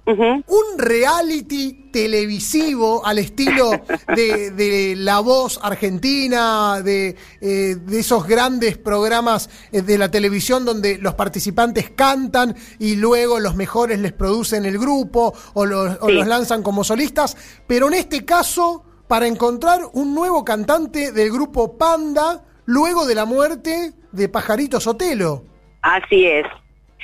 [0.07, 3.71] Un reality televisivo al estilo
[4.15, 10.65] de, de La Voz Argentina, de, eh, de esos grandes programas eh, de la televisión
[10.65, 16.11] donde los participantes cantan y luego los mejores les producen el grupo o los, o
[16.11, 17.37] los lanzan como solistas,
[17.67, 23.25] pero en este caso para encontrar un nuevo cantante del grupo Panda luego de la
[23.25, 25.45] muerte de Pajarito Sotelo.
[25.83, 26.47] Así es,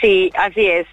[0.01, 0.87] sí, así es.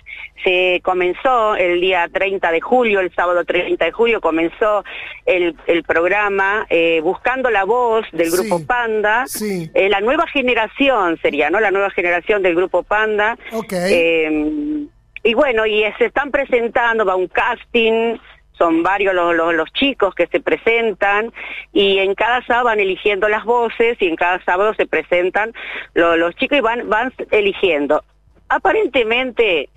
[0.44, 4.84] Se comenzó el día 30 de julio, el sábado 30 de julio, comenzó
[5.26, 9.24] el, el programa eh, Buscando la Voz del Sí, Grupo Panda.
[9.28, 9.70] sí.
[9.74, 11.60] Eh, la nueva generación sería, ¿no?
[11.60, 13.38] La nueva generación del Grupo Panda.
[13.54, 13.72] Ok.
[13.74, 14.86] Eh,
[15.24, 18.18] y bueno, y se están presentando, va un casting,
[18.58, 21.32] son varios los, los, los chicos que se presentan
[21.72, 25.54] y en cada sábado van eligiendo las voces y en cada sábado se presentan
[25.94, 28.04] lo- los chicos y van, van eligiendo.
[28.50, 29.70] Aparentemente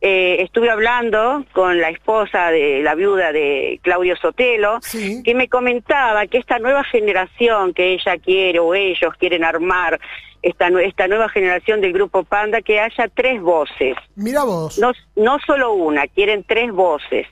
[0.00, 5.22] eh, estuve hablando con la esposa de la viuda de Claudio Sotelo, Sí.
[5.24, 9.98] que me comentaba que esta nueva generación que ella quiere o ellos quieren armar,
[10.42, 14.78] esta, esta nueva generación del grupo Panda, que haya tres voces, Mira vos.
[14.78, 17.26] no, no solo una, quieren tres voces.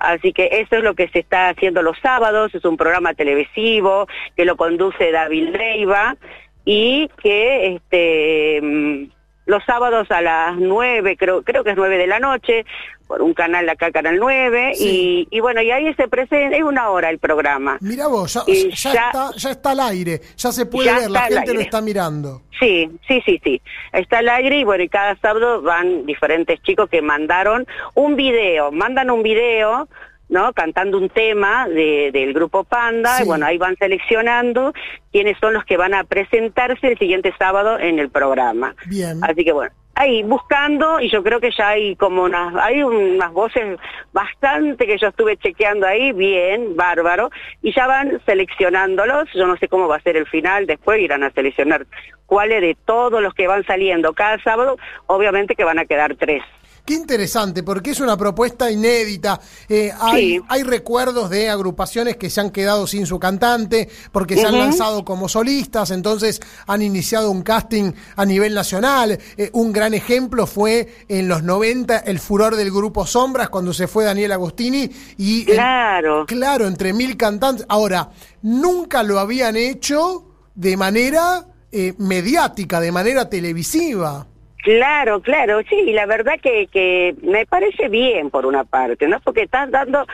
[0.00, 4.08] Así que eso es lo que se está haciendo los sábados, es un programa televisivo
[4.36, 6.16] que lo conduce David Leiva
[6.64, 9.04] y que este mm,
[9.46, 12.64] los sábados a las nueve, creo, creo que es nueve de la noche,
[13.08, 15.26] por un canal acá, Canal 9, Sí.
[15.30, 17.76] y, y bueno, y ahí se presenta, es una hora el programa.
[17.82, 20.98] Mira vos, ya, Y ya ya- está, ya está al aire, ya se puede Ya
[21.00, 22.40] ver, la gente lo está mirando.
[22.58, 23.60] Sí, sí, sí, sí.
[23.92, 28.70] Está al aire y bueno, y cada sábado van diferentes chicos que mandaron un video,
[28.72, 29.88] mandan un video,
[30.32, 30.52] ¿no?
[30.54, 33.22] Cantando un tema de- del grupo Panda, Sí.
[33.22, 34.72] y bueno, ahí van seleccionando
[35.12, 38.74] quiénes son los que van a presentarse el siguiente sábado en el programa.
[38.86, 39.20] Bien.
[39.22, 43.30] Así que bueno, ahí buscando y yo creo que ya hay como unas, hay unas
[43.30, 43.78] voces
[44.14, 47.30] bastante que yo estuve chequeando ahí, bien, bárbaro,
[47.60, 51.24] y ya van seleccionándolos, yo no sé cómo va a ser el final, después irán
[51.24, 51.84] a seleccionar
[52.24, 56.42] cuáles de todos los que van saliendo cada sábado, obviamente que van a quedar tres.
[56.84, 59.40] Qué interesante, porque es una propuesta inédita.
[59.68, 60.40] Eh, hay, Sí.
[60.48, 65.04] hay recuerdos de agrupaciones que se han quedado sin su cantante, porque se han lanzado
[65.04, 69.16] como solistas, entonces han iniciado un casting a nivel nacional.
[69.36, 73.86] Eh, un gran ejemplo fue en los 90 el furor del grupo Sombras, cuando se
[73.86, 74.90] fue Daniel Agostini.
[75.18, 76.26] Y Claro.
[76.26, 77.64] Claro, entre mil cantantes.
[77.68, 78.10] Ahora,
[78.42, 80.24] nunca lo habían hecho
[80.56, 84.26] de manera eh, mediática, de manera televisiva.
[84.62, 89.18] Claro, claro, sí, la verdad que, que me parece bien por una parte, ¿no?
[89.20, 90.06] Porque estás dando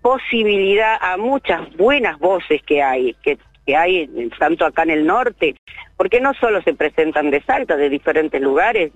[0.00, 5.54] posibilidad a muchas buenas voces que hay, que, que hay tanto acá en el norte,
[5.98, 8.90] porque no solo se presentan de Salta, de diferentes lugares,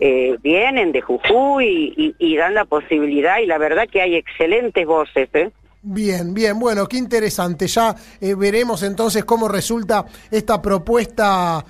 [0.00, 4.86] eh, vienen de Jujuy y, y dan la posibilidad y la verdad que hay excelentes
[4.86, 5.50] voces, ¿eh?
[5.82, 7.66] Bien, bien, bueno, qué interesante.
[7.66, 11.64] Ya eh, veremos entonces cómo resulta esta propuesta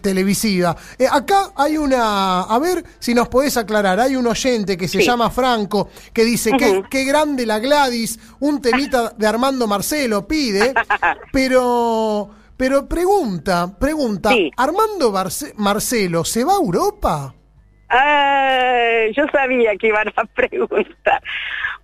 [0.00, 0.76] televisiva.
[0.96, 4.98] Eh, acá hay una, a ver si nos podés aclarar, hay un oyente que se
[5.00, 5.04] Sí.
[5.04, 10.72] llama Franco que dice que qué grande la Gladys, un temita de Armando Marcelo pide,
[11.32, 14.52] pero, pero pregunta, pregunta, Sí.
[14.56, 17.34] ¿Armando Barce- Marcelo se va a Europa?
[17.88, 21.22] Ah, yo sabía que iban a preguntar.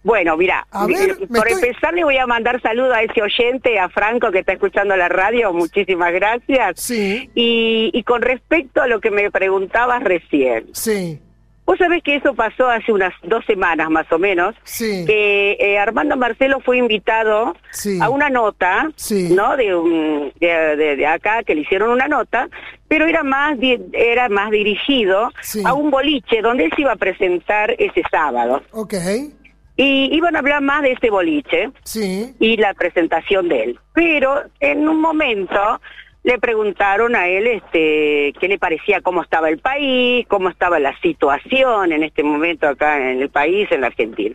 [0.05, 3.78] Bueno, mira, ver, eh, por estoy- empezar le voy a mandar saludo a ese oyente,
[3.78, 6.80] a Franco que está escuchando la radio, muchísimas gracias.
[6.80, 11.20] Sí, Y, y con respecto a lo que me preguntabas recién, sí,
[11.66, 15.05] vos sabés que eso pasó hace unas dos semanas más o menos, sí.
[15.07, 17.99] que eh, Armando Marcelo fue invitado Sí.
[18.01, 19.28] a una nota, Sí.
[19.34, 19.55] ¿no?
[19.57, 22.49] De, un, de, de- de acá que le hicieron una nota,
[22.88, 23.59] pero era más
[23.92, 25.30] era más dirigido
[25.66, 28.94] a un boliche donde él se iba a presentar ese sábado Ok,
[29.79, 33.79] y iban a hablar más de ese boliche sí, y la presentación de él.
[33.95, 35.81] Pero en un momento
[36.24, 40.99] le preguntaron a él este qué le parecía cómo estaba el país, cómo estaba la
[41.01, 44.35] situación en este momento acá en el país, en la Argentina.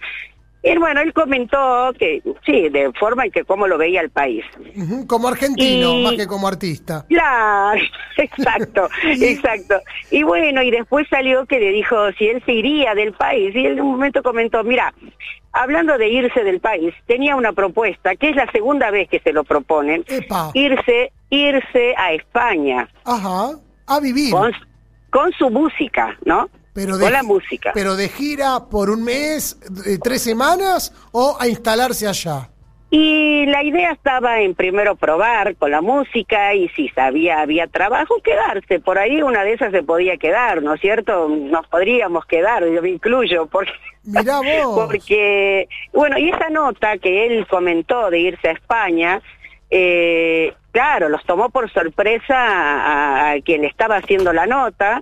[0.65, 4.45] Y bueno, él comentó que sí, de forma en que cómo lo veía el país.
[5.07, 7.05] Como argentino, Y- más que como artista.
[7.09, 7.81] Claro,
[8.17, 9.75] exacto, exacto.
[10.09, 13.53] Y bueno, y después salió que le dijo si él se iría del país.
[13.53, 14.93] Y él en un momento comentó, mira,
[15.51, 19.33] hablando de irse del país, tenía una propuesta, que es la segunda vez que se
[19.33, 20.51] lo proponen, Epa.
[20.53, 23.51] irse, irse a España Ajá,
[23.87, 24.31] a vivir.
[24.31, 24.51] con,
[25.09, 26.49] con su música, ¿no?
[26.73, 27.71] Pero de, con la música.
[27.73, 29.57] Pero de gira por un mes,
[30.03, 32.49] tres semanas o a instalarse allá.
[32.95, 38.21] Y la idea estaba en primero probar con la música y si sabía había trabajo,
[38.23, 38.79] quedarse.
[38.79, 41.27] Por ahí una de esas se podía quedar, ¿no es cierto?
[41.27, 43.71] Nos podríamos quedar, yo me incluyo, porque...
[44.03, 44.85] Mirá vos.
[44.85, 49.23] Porque, bueno, y esa nota que él comentó de irse a España,
[49.71, 55.01] eh, claro, los tomó por sorpresa a, a quien estaba haciendo la nota.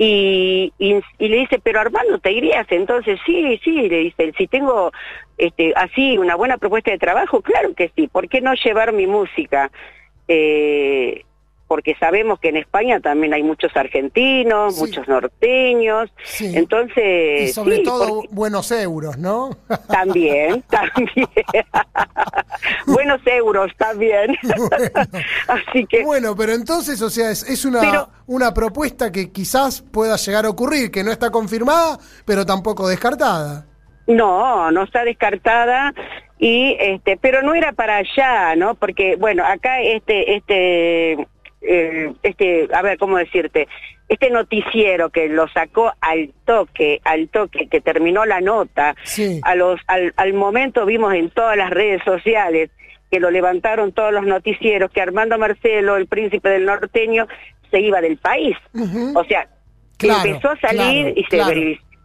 [0.00, 2.66] Y, le dice, pero Armando, ¿te irías?
[2.70, 4.92] Entonces, sí, sí, le dice, si tengo
[5.36, 9.08] este, así una buena propuesta de trabajo, claro que sí, ¿por qué no llevar mi
[9.08, 9.72] música?
[10.28, 11.24] Eh,
[11.68, 14.80] porque sabemos que en España también hay muchos argentinos, Sí.
[14.80, 16.50] muchos norteños, Sí.
[16.56, 17.50] entonces...
[17.50, 19.50] Y sobre sí, todo porque- buenos euros, ¿no?
[19.88, 21.28] También, también.
[22.86, 24.36] Buenos euros también.
[25.48, 26.04] Así que...
[26.04, 30.46] Bueno, pero entonces, o sea, es, es una, Pero- una propuesta que quizás pueda llegar
[30.46, 33.66] a ocurrir, que no está confirmada, pero tampoco descartada.
[34.06, 35.92] No, no está descartada
[36.38, 38.74] y este, pero no era para allá, ¿no?
[38.74, 41.28] Porque bueno, acá este este
[41.68, 43.68] eh, este, a ver, cómo decirte,
[44.08, 49.40] este noticiero que lo sacó al toque, al toque que terminó la nota, Sí.
[49.44, 52.70] a los al, al momento vimos en todas las redes sociales
[53.10, 57.26] que lo levantaron todos los noticieros que Armando Marcelo, el príncipe del norteño,
[57.70, 58.56] se iba del país.
[59.14, 59.48] O sea,
[59.98, 61.54] Claro, empezó a salir claro, y se claro.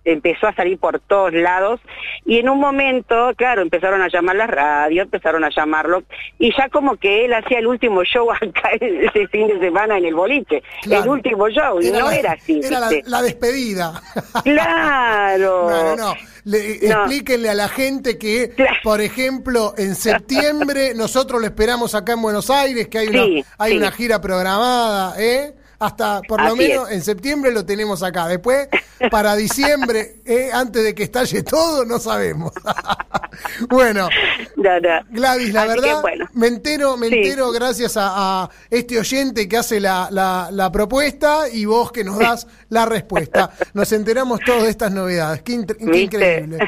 [0.05, 1.79] Empezó a salir por todos lados
[2.25, 6.03] y en un momento, claro, empezaron a llamar la radio, empezaron a llamarlo
[6.39, 10.05] y ya como que él hacía el último show acá ese fin de semana en
[10.05, 11.03] el boliche, Claro.
[11.03, 12.59] el último show, y no la- era así.
[12.63, 14.01] Era la, despedida.
[14.43, 15.69] Claro.
[15.69, 16.13] No, no, no.
[16.45, 17.03] Le- No.
[17.03, 18.75] Explíquenle a la gente que, Claro.
[18.83, 23.45] por ejemplo, en septiembre nosotros lo esperamos acá en Buenos Aires, que hay una, Sí,
[23.57, 23.77] hay sí.
[23.77, 25.53] una gira programada, ¿eh?
[25.86, 26.95] Hasta por lo menos es.
[26.95, 28.27] en septiembre lo tenemos acá.
[28.27, 28.67] Después,
[29.11, 30.49] para diciembre, ¿eh?
[30.53, 32.53] antes de que estalle todo, no sabemos.
[33.69, 34.07] bueno,
[34.55, 34.89] No, no.
[35.09, 36.25] Gladys, la Así verdad, bueno.
[36.34, 37.15] me entero, me Sí.
[37.15, 42.03] entero gracias a, a este oyente que hace la, la- la propuesta y vos que
[42.03, 43.51] nos das la respuesta.
[43.73, 45.41] Nos enteramos todos de estas novedades.
[45.41, 46.59] Qué, increíble.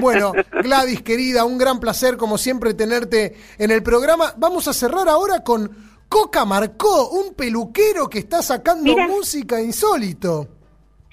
[0.00, 4.32] Bueno, Gladys, querida, un gran placer como siempre tenerte en el programa.
[4.38, 9.08] Vamos a cerrar ahora con Coca Marcó, un peluquero que está sacando Mira.
[9.08, 10.46] música insólito.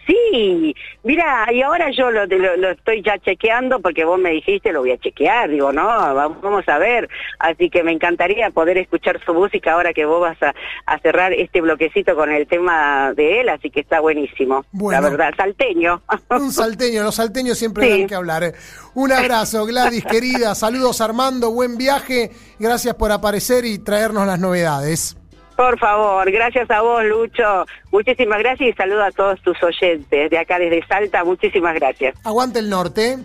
[0.10, 4.72] Sí, mira, y ahora yo lo, lo, lo estoy ya chequeando porque vos me dijiste
[4.72, 7.07] lo voy a chequear, digo, no, vamos, a ver,
[7.38, 10.55] así que me encantaría poder escuchar su música ahora que vos vas a,
[10.88, 14.99] a cerrar este bloquecito con el tema de él, así que está buenísimo, Bueno.
[15.01, 16.01] la verdad, salteño.
[16.32, 17.99] Un salteño, los salteños siempre Sí.
[17.99, 18.43] dan que hablar.
[18.43, 18.53] eh.
[18.95, 20.55] Un abrazo, Gladys, querida.
[20.55, 21.51] Saludos, Armando.
[21.51, 22.32] Buen viaje.
[22.57, 25.16] Gracias por aparecer y traernos las novedades.
[25.60, 30.38] Por favor, gracias a vos, Lucho, muchísimas gracias y saludo a todos tus oyentes de
[30.38, 32.16] acá desde Salta, muchísimas gracias.
[32.24, 33.18] Aguante el norte.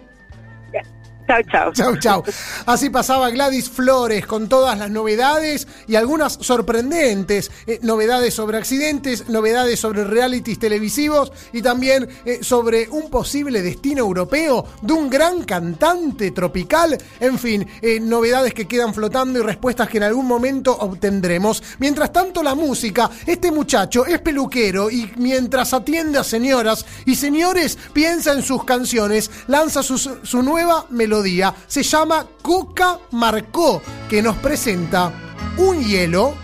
[1.27, 1.72] Chao, chao.
[1.72, 2.25] Chau, chau.
[2.66, 7.51] Así pasaba Gladys Flores con todas las novedades y algunas sorprendentes.
[7.66, 14.01] eh, novedades sobre accidentes, novedades sobre realities televisivos y también eh, sobre un posible destino
[14.01, 16.99] europeo de un gran cantante tropical.
[17.20, 21.62] En fin, eh, novedades que quedan flotando y respuestas que en algún momento obtendremos.
[21.79, 23.11] Mientras tanto, la música.
[23.27, 29.31] Este muchacho es peluquero y mientras atiende a señoras y señores piensa en sus canciones,
[29.47, 31.55] lanza su, nueva melodía.
[31.69, 35.12] Se llama Coca Marcó, que nos presenta
[35.57, 36.35] un hielo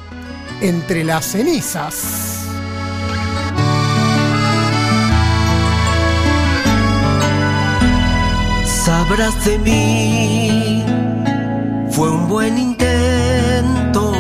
[0.61, 2.47] entre las cenizas.
[8.85, 10.85] Sabrás de mí,
[11.91, 14.13] fue un buen intento.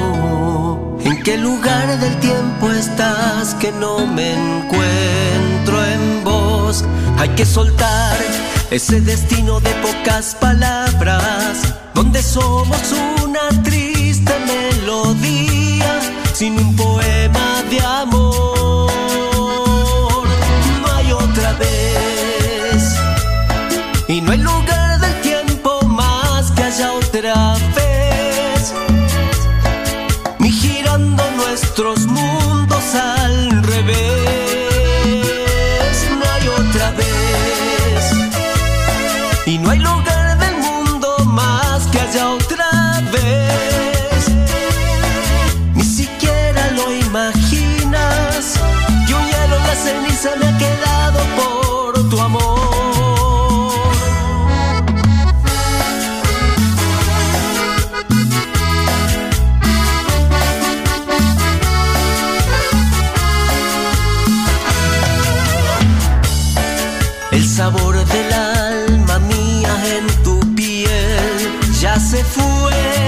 [1.04, 6.84] ¿En qué lugar del tiempo estás que no me encuentro en vos?
[7.18, 8.16] Hay que soltar
[8.70, 12.80] ese destino de pocas palabras, donde somos
[13.24, 16.00] una triste melodía
[16.32, 18.29] sin un poema de amor.
[67.60, 71.28] Sabor del alma mía en tu piel.
[71.78, 72.99] Ya se fue,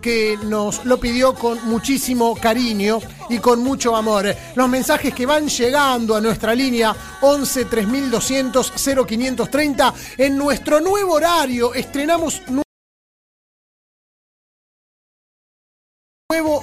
[0.00, 4.26] que nos lo pidió con muchísimo cariño y con mucho amor.
[4.54, 8.72] Los mensajes que van llegando a nuestra línea 11 3200
[9.06, 11.72] 0530 en nuestro nuevo horario.
[11.72, 12.61] Estrenamos nuevo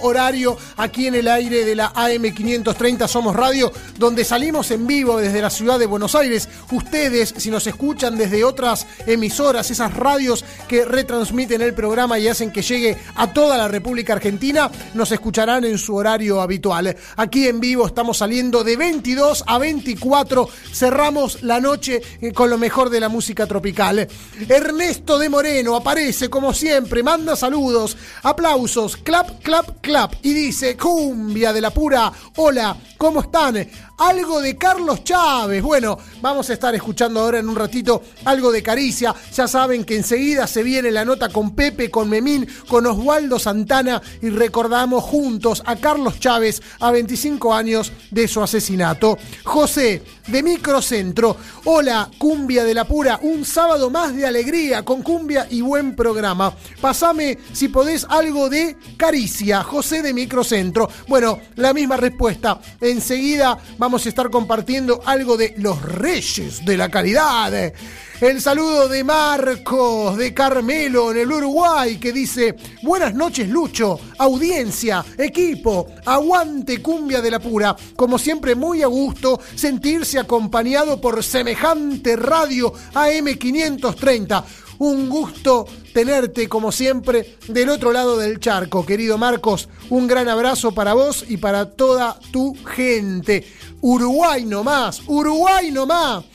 [0.01, 5.41] horario aquí en el aire de la AM530 Somos Radio, donde salimos en vivo desde
[5.41, 6.49] la ciudad de Buenos Aires.
[6.71, 12.51] Ustedes, si nos escuchan desde otras emisoras, esas radios que retransmiten el programa y hacen
[12.51, 16.95] que llegue a toda la República Argentina, nos escucharán en su horario habitual.
[17.15, 22.57] Aquí en vivo estamos saliendo de 22 a 24, cerramos la noche eh, con lo
[22.57, 24.07] mejor de la música tropical.
[24.47, 29.88] Ernesto de Moreno aparece como siempre, manda saludos, aplausos, clap, clap clap
[30.21, 33.67] y dice, cumbia de la pura, hola, ¿cómo están?
[33.99, 35.61] Algo de Carlos Chávez.
[35.61, 39.13] Bueno, vamos a estar escuchando ahora en un ratito algo de Caricia.
[39.35, 44.01] Ya saben que enseguida se viene la nota con Pepe, con Memín, con Oswaldo Santana
[44.21, 49.17] y recordamos juntos a Carlos Chávez a 25 años de su asesinato.
[49.43, 51.35] José, de Microcentro.
[51.65, 53.19] Hola, cumbia de la pura.
[53.21, 56.53] Un sábado más de alegría con cumbia y buen programa.
[56.79, 59.63] Pasame, si podés, algo de Caricia.
[59.63, 60.89] José de Microcentro.
[61.07, 62.61] Bueno, la misma respuesta.
[62.79, 67.73] Enseguida vamos a estar compartiendo algo de los reyes de la calidad.
[68.21, 75.05] El saludo de Marcos, de Carmelo, en el Uruguay, que dice, buenas noches Lucho, audiencia,
[75.17, 77.77] equipo, aguante cumbia de la pura.
[77.95, 84.43] Como siempre, muy a gusto sentirse acompañado por semejante radio AM530.
[84.79, 89.69] Un gusto tenerte, como siempre, del otro lado del charco, querido Marcos.
[89.89, 93.47] Un gran abrazo para vos y para toda tu gente.
[93.79, 96.25] Uruguay nomás, Uruguay nomás.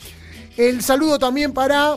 [0.57, 1.97] El saludo también para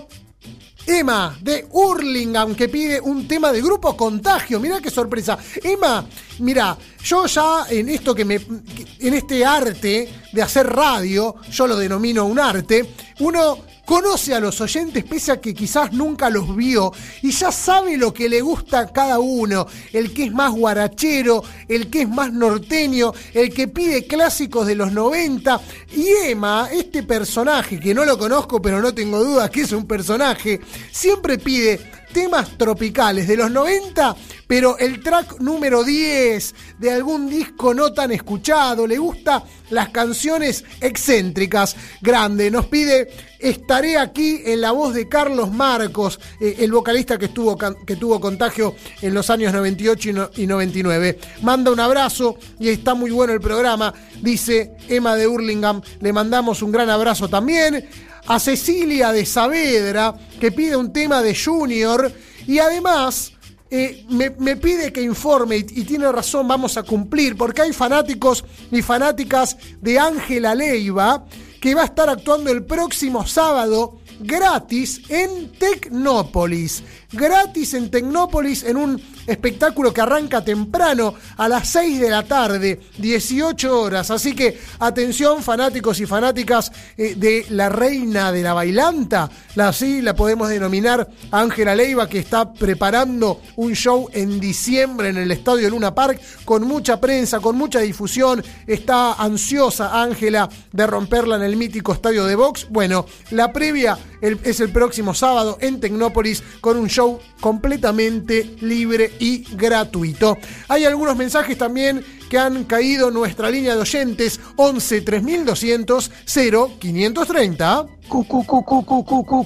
[0.87, 4.59] Emma de Hurlingham que pide un tema de grupo contagio.
[4.59, 5.37] Mirá qué sorpresa.
[5.61, 6.07] Emma,
[6.39, 11.75] mira, yo ya en esto que me en este arte de hacer radio, yo lo
[11.75, 16.91] denomino un arte, uno conoce a los oyentes pese a que quizás nunca los vio
[17.21, 21.41] y ya sabe lo que le gusta a cada uno, el que es más guarachero,
[21.69, 25.61] el que es más norteño, el que pide clásicos de los 90
[25.95, 29.87] y Emma, este personaje que no lo conozco pero no tengo dudas que es un
[29.87, 30.59] personaje,
[30.91, 31.79] siempre pide
[32.13, 34.15] temas tropicales de los 90,
[34.47, 40.63] pero el track número 10 de algún disco no tan escuchado, le gusta las canciones
[40.81, 41.75] excéntricas.
[42.01, 47.25] Grande, nos pide Estaré aquí en la voz de Carlos Marcos, eh, el vocalista que,
[47.25, 51.19] estuvo, que tuvo contagio en los años 98 y, no- y 99.
[51.43, 53.93] Manda un abrazo y está muy bueno el programa,
[54.23, 55.81] dice Emma de Hurlingham.
[56.01, 57.87] Le mandamos un gran abrazo también
[58.27, 62.11] a Cecilia de Saavedra, que pide un tema de Junior,
[62.45, 63.33] y además
[63.69, 68.43] eh, me, pide que informe, y, y tiene razón, vamos a cumplir, porque hay fanáticos
[68.71, 71.25] y fanáticas de Ángela Leiva,
[71.61, 76.83] que va a estar actuando el próximo sábado gratis en Tecnópolis.
[77.11, 82.81] Gratis en Tecnópolis en un espectáculo que arranca temprano a las 6 de la tarde,
[82.97, 84.11] 18 horas.
[84.11, 90.01] Así que atención fanáticos y fanáticas eh, de la reina de la bailanta, la así
[90.01, 95.69] la podemos denominar Ángela Leiva que está preparando un show en diciembre en el Estadio
[95.69, 98.43] Luna Park con mucha prensa, con mucha difusión.
[98.65, 102.67] Está ansiosa Ángela de romperla en el mítico estadio de box.
[102.69, 109.13] Bueno, la previa el- es el próximo sábado en Tecnópolis con un show completamente libre
[109.19, 110.37] y gratuito.
[110.67, 116.71] Hay algunos mensajes también que han caído en nuestra línea de oyentes 11 3200 0
[116.79, 117.85] 530.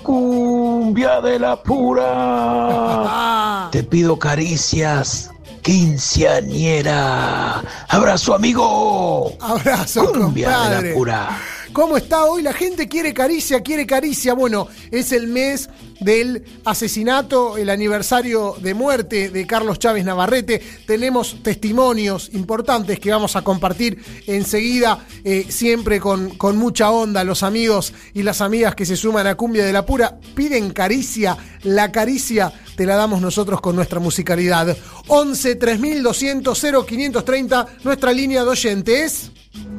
[0.04, 3.70] Cumbia de la pura.
[3.72, 5.30] Te pido caricias,
[5.62, 7.64] quinceañera.
[7.88, 9.32] Abrazo, amigo.
[9.40, 11.30] abrazo, Cumbia de la pura.
[11.74, 12.42] ¿Cómo está hoy?
[12.42, 14.34] La gente quiere caricia, quiere caricia.
[14.34, 15.70] Bueno, es el mes
[16.02, 20.62] del asesinato, el aniversario de muerte de Carlos Chávez Navarrete.
[20.86, 27.24] Tenemos testimonios importantes que vamos a compartir enseguida, eh, siempre con, con mucha onda.
[27.24, 31.38] Los amigos y las amigas que se suman a Cumbia de la Pura piden caricia.
[31.64, 34.76] La caricia te la damos nosotros con nuestra musicalidad.
[35.08, 39.32] 11 3200 0530, nuestra línea de oyentes.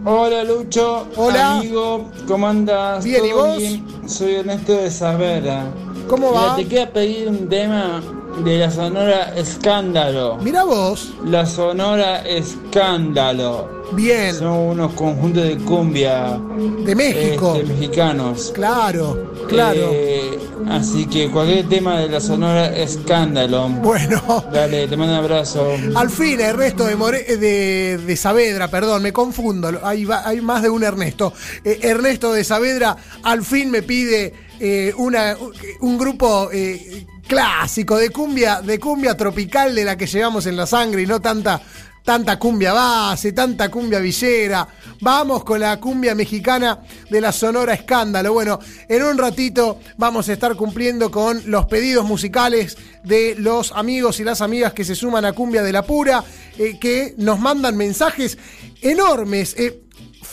[0.04, 1.58] Hola Lucho, Hola.
[1.58, 3.04] amigo, ¿cómo andas?
[3.04, 3.58] Bien, ¿y ¿Todo vos?
[3.58, 3.86] bien?
[4.06, 5.64] Soy Ernesto de Savera.
[6.08, 6.56] ¿Cómo Mira, va?
[6.56, 8.02] te quería pedir un tema
[8.44, 10.38] de la Sonora Escándalo.
[10.42, 11.12] Mira vos.
[11.24, 13.82] La Sonora Escándalo.
[13.92, 14.34] Bien.
[14.34, 16.38] Son unos conjuntos de cumbia
[16.84, 17.54] De México.
[17.56, 18.50] este, mexicanos.
[18.54, 19.90] Claro, claro.
[19.92, 20.38] Eh,
[20.70, 23.68] Así que cualquier tema de la Sonora Escándalo.
[23.68, 24.22] Bueno.
[24.52, 25.66] Dale, te mando un abrazo.
[25.96, 30.70] Al fin, Ernesto de, More- de, de Saavedra, perdón, me confundo, hay, hay más de
[30.70, 31.32] un Ernesto.
[31.64, 34.32] Eh, Ernesto de Saavedra al fin me pide
[34.64, 35.36] eh, una,
[35.80, 40.66] un grupo eh, clásico de cumbia, de cumbia tropical de la que llevamos en la
[40.66, 41.60] sangre y no tanta,
[42.04, 44.68] tanta cumbia base, tanta cumbia villera.
[45.00, 48.34] Vamos con la cumbia mexicana de la Sonora Escándalo.
[48.34, 54.20] Bueno, en un ratito vamos a estar cumpliendo con los pedidos musicales de los amigos
[54.20, 56.22] y las amigas que se suman a Cumbia de la Pura,
[56.56, 58.38] eh, que nos mandan mensajes
[58.80, 59.56] enormes.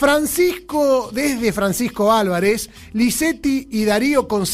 [0.00, 4.44] Francisco, desde Francisco Álvarez, Lisetti y Darío con,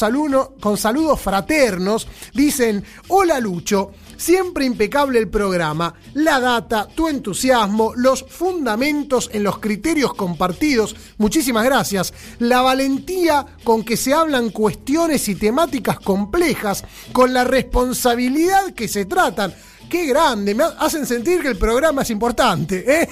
[0.59, 8.25] con saludos fraternos, dicen, hola Lucho, siempre impecable el programa, la data, tu entusiasmo, los
[8.25, 15.37] fundamentos en los criterios compartidos, muchísimas gracias, la valentía con que se hablan cuestiones y
[15.37, 16.83] temáticas complejas,
[17.13, 19.55] con la responsabilidad que se tratan.
[19.89, 23.09] Qué grande, me hacen sentir que el programa es importante, ¿eh?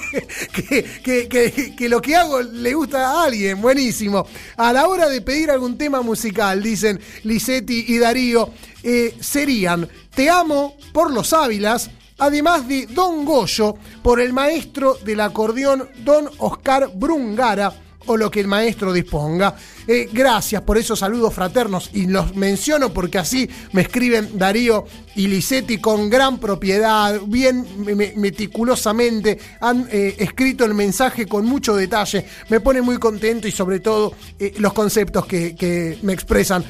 [1.77, 4.27] que, lo que hago le gusta a alguien, buenísimo.
[4.57, 8.49] A la hora de pedir algún tema musical, dicen Lisetti y Darío,
[8.83, 15.21] eh, serían Te amo por los Ávilas, además de Don Goyo por el maestro del
[15.21, 19.55] acordeón Don Oscar Brungara o lo que el maestro disponga.
[19.87, 24.85] Eh, gracias por esos saludos fraternos y los menciono porque así me escriben Darío
[25.15, 31.45] y Lisetti con gran propiedad, bien me- me- meticulosamente, han eh, escrito el mensaje con
[31.45, 35.55] mucho detalle, me pone muy contento y sobre todo eh, los conceptos que,
[36.01, 36.63] me expresan.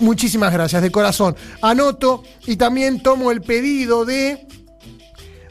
[0.00, 1.36] Muchísimas gracias, de corazón.
[1.62, 4.46] Anoto y también tomo el pedido de...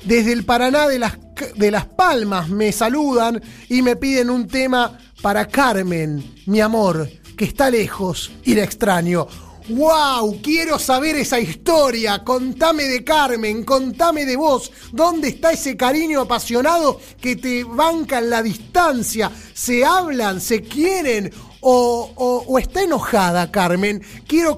[0.04, 1.18] Desde el Paraná de las,
[1.56, 7.46] de las Palmas me saludan y me piden un tema para Carmen, mi amor, que
[7.46, 9.28] está lejos y la extraño.
[9.68, 10.42] ¡Wow!
[10.44, 12.24] Quiero saber esa historia.
[12.24, 14.72] Contame de Carmen, contame de vos.
[14.92, 19.32] ¿Dónde está ese cariño apasionado que te banca en la distancia?
[19.56, 20.40] ¿Se hablan?
[20.40, 21.34] ¿Se quieren?
[21.62, 24.04] O, o- está enojada, Carmen.
[24.28, 24.56] Quiero,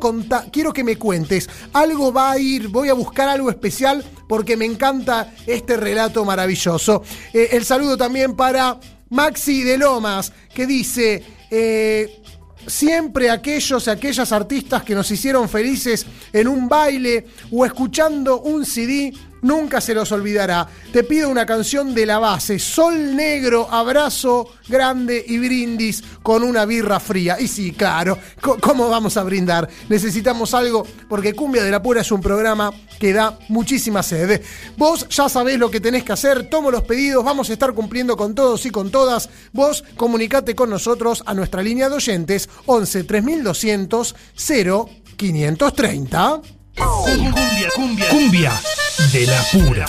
[0.51, 1.49] quiero que me cuentes.
[1.72, 7.01] Algo va a ir, voy a buscar algo especial porque me encanta este relato maravilloso.
[7.32, 8.78] Eh, el saludo también para
[9.10, 11.24] Maxi de Lomas, que dice...
[11.49, 12.22] eh,
[12.68, 18.66] Siempre aquellos y aquellas artistas que nos hicieron felices en un baile o escuchando un
[18.66, 20.67] CD, nunca se los olvidará.
[20.91, 26.65] Te pido una canción de la base, Sol Negro, abrazo grande y brindis con una
[26.65, 27.39] birra fría.
[27.39, 28.17] Y sí, claro,
[28.61, 29.67] ¿cómo vamos a brindar?
[29.89, 34.41] Necesitamos algo porque Cumbia de la Pura es un programa que da muchísima sed.
[34.77, 38.17] Vos ya sabés lo que tenés que hacer, tomo los pedidos, vamos a estar cumpliendo
[38.17, 39.29] con todos y con todas.
[39.53, 46.41] Vos comunicate con nosotros a nuestra línea de oyentes 11 3200 0 530.
[46.75, 48.61] Cumbia, cumbia, cumbia
[48.97, 49.85] de la pura.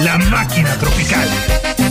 [0.00, 1.83] La máquina tropical.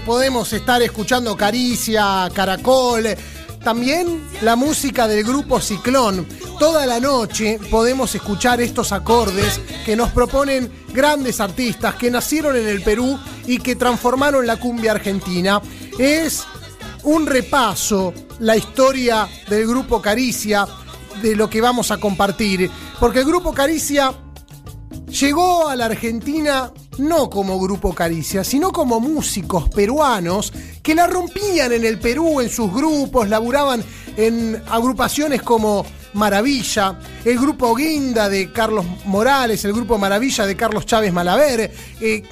[0.00, 3.04] Podemos estar escuchando Caricia, Caracol,
[3.62, 6.26] también la música del grupo Ciclón.
[6.58, 12.66] Toda la noche podemos escuchar estos acordes que nos proponen grandes artistas que nacieron en
[12.66, 15.60] el Perú y que transformaron la cumbia argentina.
[15.98, 16.44] Es
[17.02, 20.66] un repaso la historia del grupo Caricia,
[21.22, 22.70] de lo que vamos a compartir.
[22.98, 24.12] Porque el grupo Caricia
[25.08, 31.72] llegó a la Argentina no como grupo Caricia, sino como músicos peruanos que la rompían
[31.72, 33.82] en el Perú, en sus grupos, laburaban
[34.16, 35.84] en agrupaciones como
[36.14, 42.22] Maravilla, el grupo Guinda de Carlos Morales, el grupo Maravilla de Carlos Chávez Malaver, eh,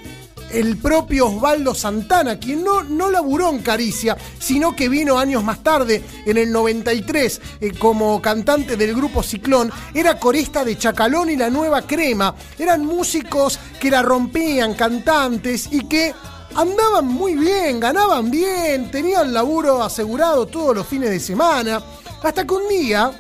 [0.51, 5.63] el propio Osvaldo Santana, quien no, no laburó en Caricia, sino que vino años más
[5.63, 11.37] tarde, en el 93, eh, como cantante del grupo Ciclón, era corista de Chacalón y
[11.37, 12.35] La Nueva Crema.
[12.59, 16.15] Eran músicos que la rompían, cantantes y que
[16.55, 21.83] andaban muy bien, ganaban bien, tenían laburo asegurado todos los fines de semana.
[22.23, 23.13] Hasta que un día,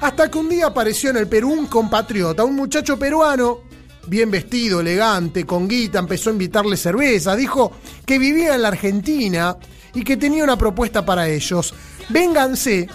[0.00, 3.60] hasta que un día apareció en el Perú un compatriota, un muchacho peruano,
[4.06, 7.72] bien vestido, elegante, con guita, empezó a invitarle cerveza, dijo
[8.04, 9.56] que vivía en la Argentina
[9.94, 11.74] y que tenía una propuesta para ellos.
[12.08, 12.88] Vénganse,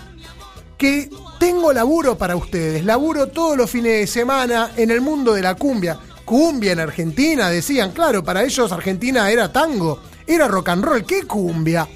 [0.78, 5.42] que tengo laburo para ustedes, laburo todos los fines de semana en el mundo de
[5.42, 6.00] la cumbia.
[6.26, 11.24] Cumbia en Argentina, decían, claro, para ellos Argentina era tango, era rock and roll, ¿qué
[11.24, 11.88] cumbia?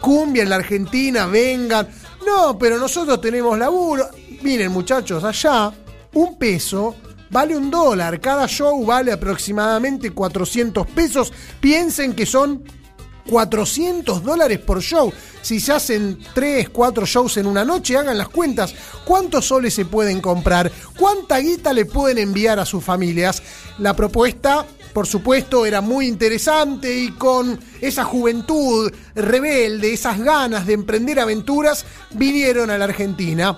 [0.00, 1.88] Cumbia en la Argentina, vengan.
[2.24, 4.08] No, pero nosotros tenemos laburo.
[4.42, 5.72] Miren muchachos, allá
[6.14, 6.94] un peso
[7.30, 11.32] vale un dólar, cada show vale aproximadamente 400 pesos.
[11.60, 12.62] Piensen que son
[13.28, 15.12] 400 dólares por show.
[15.40, 18.74] Si se hacen 3, 4 shows en una noche, hagan las cuentas.
[19.04, 20.70] ¿Cuántos soles se pueden comprar?
[20.98, 23.42] ¿Cuánta guita le pueden enviar a sus familias?
[23.78, 30.74] La propuesta, por supuesto, era muy interesante y con esa juventud rebelde, esas ganas de
[30.74, 33.56] emprender aventuras, vinieron a la Argentina.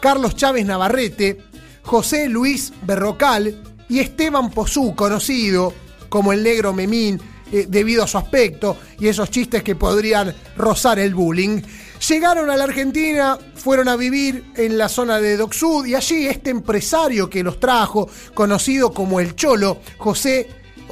[0.00, 1.42] Carlos Chávez Navarrete,
[1.84, 5.72] José Luis Berrocal y Esteban Pozú, conocido
[6.08, 7.20] como el negro Memín,
[7.52, 11.62] eh, debido a su aspecto y esos chistes que podrían rozar el bullying.
[12.08, 16.26] Llegaron a la Argentina, fueron a vivir en la zona de Dock Sud y allí
[16.26, 20.48] este empresario que los trajo, conocido como el Cholo, José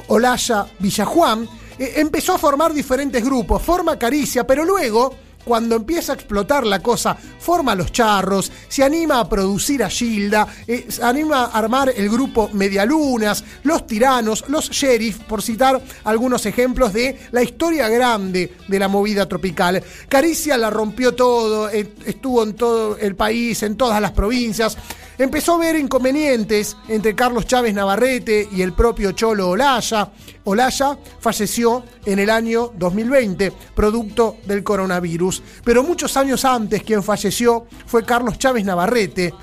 [0.07, 6.15] Olaya Villajuan, eh, empezó a formar diferentes grupos, forma Caricia, pero luego cuando empieza a
[6.15, 11.45] explotar la cosa, forma los charros, se anima a producir a Gilda, eh, se anima
[11.45, 17.43] a armar el grupo Medialunas, los tiranos, los sheriff, por citar algunos ejemplos de la
[17.43, 19.83] historia grande de la movida tropical.
[20.07, 24.77] Caricia la rompió todo, eh, estuvo en todo el país, en todas las provincias.
[25.17, 30.09] Empezó a ver inconvenientes entre Carlos Chávez Navarrete y el propio Cholo Olaya.
[30.45, 35.41] Olaya falleció en el año 2020, producto del coronavirus.
[35.63, 39.33] Pero muchos años antes, quien falleció fue Carlos Chávez Navarrete,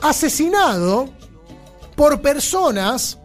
[0.00, 1.10] asesinado
[1.94, 3.18] por personas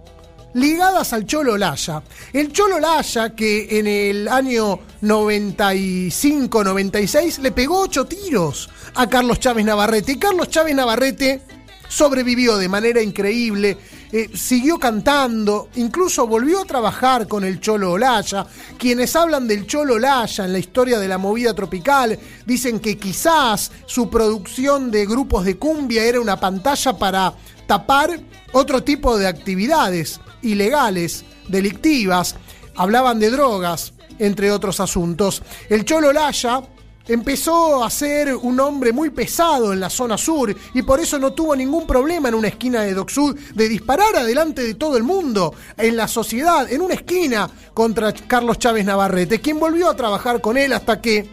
[0.54, 2.04] ligadas al Cholo Olaya.
[2.34, 9.66] El Cholo Olaya que en el año 95-96 le pegó ocho tiros a Carlos Chávez
[9.66, 10.14] Navarrete.
[10.14, 11.42] Y Carlos Chávez Navarrete
[11.88, 13.78] sobrevivió de manera increíble,
[14.12, 18.46] eh, siguió cantando, incluso volvió a trabajar con el Cholo Olaya.
[18.78, 23.72] Quienes hablan del Cholo Olaya en la historia de la movida tropical dicen que quizás
[23.86, 27.34] su producción de grupos de cumbia era una pantalla para
[27.68, 28.20] tapar
[28.52, 32.36] otro tipo de actividades ilegales, delictivas.
[32.76, 35.42] Hablaban de drogas, entre otros asuntos.
[35.70, 36.64] El Cholo Olaya
[37.08, 41.32] empezó a ser un hombre muy pesado en la zona sur y por eso no
[41.34, 45.04] tuvo ningún problema en una esquina de Dock Sud de disparar adelante de todo el
[45.04, 50.42] mundo, en la sociedad, en una esquina contra Carlos Chávez Navarrete, quien volvió a trabajar
[50.42, 51.28] con él hasta que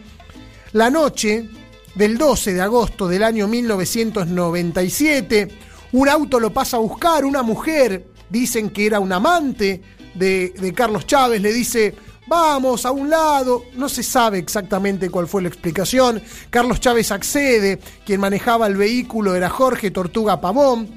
[0.73, 1.49] la noche
[1.95, 5.47] del 12 de agosto del año 1997,
[5.91, 9.81] un auto lo pasa a buscar, una mujer, dicen que era un amante
[10.13, 11.95] de, de Carlos Chávez, le dice,
[12.29, 16.21] vamos a un lado, no se sabe exactamente cuál fue la explicación.
[16.49, 20.87] Carlos Chávez accede, quien manejaba el vehículo era Jorge Tortuga Pavón.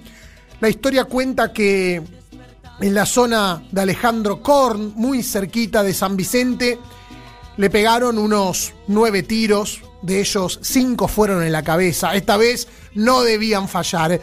[0.61, 2.03] La historia cuenta que
[2.81, 6.79] en la zona de Alejandro Korn, muy cerquita de San Vicente,
[7.57, 12.15] le pegaron unos nueve tiros, de ellos cinco fueron en la cabeza.
[12.15, 14.21] Esta vez no debían fallar.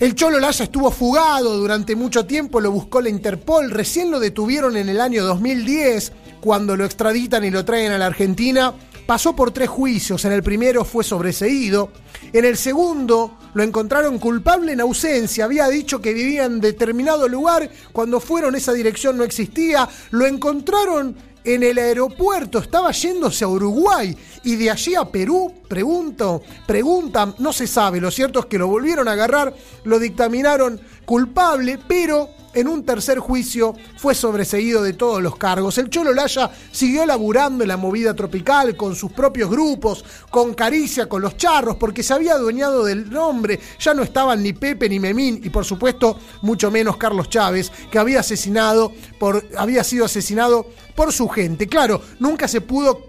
[0.00, 4.76] El Cholo Laya estuvo fugado durante mucho tiempo, lo buscó la Interpol, recién lo detuvieron
[4.76, 8.72] en el año 2010, cuando lo extraditan y lo traen a la Argentina.
[9.06, 11.90] Pasó por tres juicios, en el primero fue sobreseído,
[12.32, 17.68] en el segundo lo encontraron culpable en ausencia, había dicho que vivía en determinado lugar,
[17.90, 21.16] cuando fueron esa dirección no existía, lo encontraron
[21.54, 24.14] en el aeropuerto, estaba yéndose a Uruguay
[24.44, 28.68] y de allí a Perú, pregunto, preguntan, no se sabe, lo cierto es que lo
[28.68, 29.54] volvieron a agarrar,
[29.84, 35.78] lo dictaminaron culpable, pero en un tercer juicio fue sobreseído de todos los cargos.
[35.78, 41.08] El Cholo Laya siguió laburando en la movida tropical con sus propios grupos, con Caricia,
[41.08, 43.58] con los charros, porque se había adueñado del nombre.
[43.78, 47.98] Ya no estaban ni Pepe ni Memín y por supuesto mucho menos Carlos Chávez, que
[47.98, 51.66] había asesinado por, había sido asesinado por su gente.
[51.66, 53.08] Claro, nunca se pudo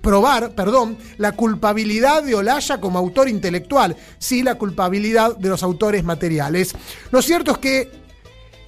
[0.00, 6.04] probar, perdón, la culpabilidad de Olaya como autor intelectual, sí la culpabilidad de los autores
[6.04, 6.74] materiales.
[7.10, 8.03] Lo cierto es que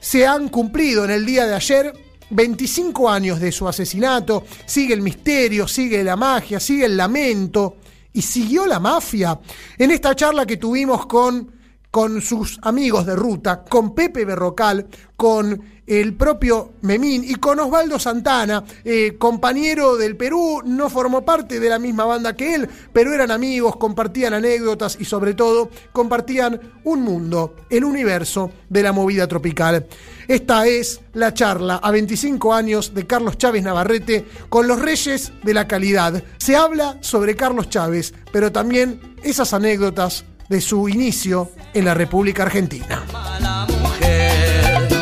[0.07, 1.93] se han cumplido en el día de ayer
[2.31, 7.79] 25 años de su asesinato, sigue el misterio, sigue la magia, sigue el lamento
[8.13, 9.41] y siguió la mafia.
[9.77, 11.51] En esta charla que tuvimos con,
[11.91, 17.99] con sus amigos de ruta, con Pepe Berrocal, con el propio Memín y con Osvaldo
[17.99, 23.15] Santana, eh, compañero del Perú, no formó parte de la misma banda que él, pero
[23.15, 29.27] eran amigos, compartían anécdotas y sobre todo compartían un mundo, el universo de la movida
[29.27, 29.87] tropical.
[30.29, 35.55] Esta es la charla a 25 años de Carlos Chávez Navarrete con los reyes de
[35.55, 36.23] la calidad.
[36.39, 42.45] Se habla sobre Carlos Chávez, pero también esas anécdotas de su inicio en la República
[42.45, 43.05] Argentina.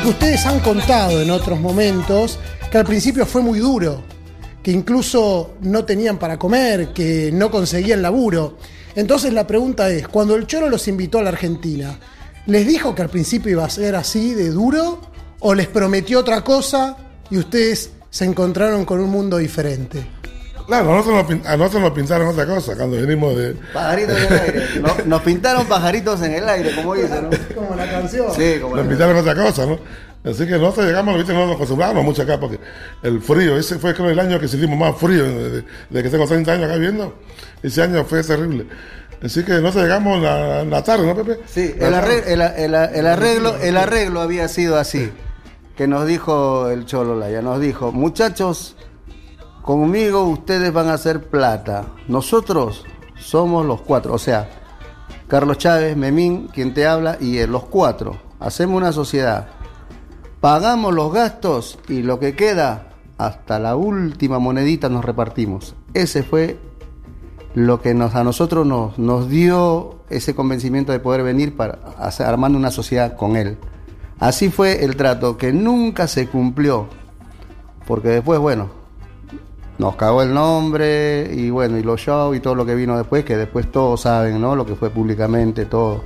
[0.06, 2.38] Ustedes han contado en otros momentos
[2.70, 4.02] que al principio fue muy duro,
[4.62, 8.58] que incluso no tenían para comer, que no conseguían laburo.
[8.94, 11.98] Entonces la pregunta es, cuando el Choro los invitó a la Argentina,
[12.44, 15.00] ¿les dijo que al principio iba a ser así de duro
[15.40, 16.98] o les prometió otra cosa
[17.30, 20.06] y ustedes se encontraron con un mundo diferente?
[20.66, 23.54] Claro, a nosotros, nos, pin- a nosotros nos pintaron otra cosa cuando venimos de...
[23.72, 24.66] Pajaritos en el aire.
[24.80, 27.30] No- nos pintaron pajaritos en el aire, como dice, ¿no?
[27.54, 28.26] Como la canción.
[28.34, 29.78] Sí, como Nos la- pintaron otra cosa, ¿no?
[30.24, 31.34] Así que nosotros llegamos, ¿viste?
[31.34, 32.58] no nos acostumbramos mucho acá porque
[33.02, 36.26] el frío, ese fue creo el año que sentimos más frío desde, desde que tengo
[36.26, 37.14] 30 años acá viviendo.
[37.62, 38.66] Ese año fue terrible.
[39.22, 41.40] Así que nosotros llegamos en la, la tarde, ¿no, Pepe?
[41.46, 45.12] Sí, el arreglo, el, el- el arreglo, el arreglo había sido así.
[45.76, 48.76] Que nos dijo el Cholo Laya, nos dijo, muchachos,
[49.64, 51.86] conmigo ustedes van a hacer plata.
[52.06, 52.84] Nosotros
[53.16, 54.48] somos los cuatro, o sea,
[55.26, 58.18] Carlos Chávez, Memín, quien te habla, y él, los cuatro.
[58.40, 59.48] Hacemos una sociedad.
[60.40, 65.74] Pagamos los gastos y lo que queda, hasta la última monedita nos repartimos.
[65.94, 66.58] Ese fue
[67.54, 72.58] lo que a nosotros nos, nos dio ese convencimiento de poder venir para hacer, armando
[72.58, 73.56] una sociedad con él.
[74.18, 76.86] Así fue el trato, que nunca se cumplió,
[77.86, 78.83] porque después, bueno,
[79.78, 83.24] nos cagó el nombre y bueno, y los shows y todo lo que vino después,
[83.24, 84.54] que después todos saben, ¿no?
[84.54, 86.04] Lo que fue públicamente, todo.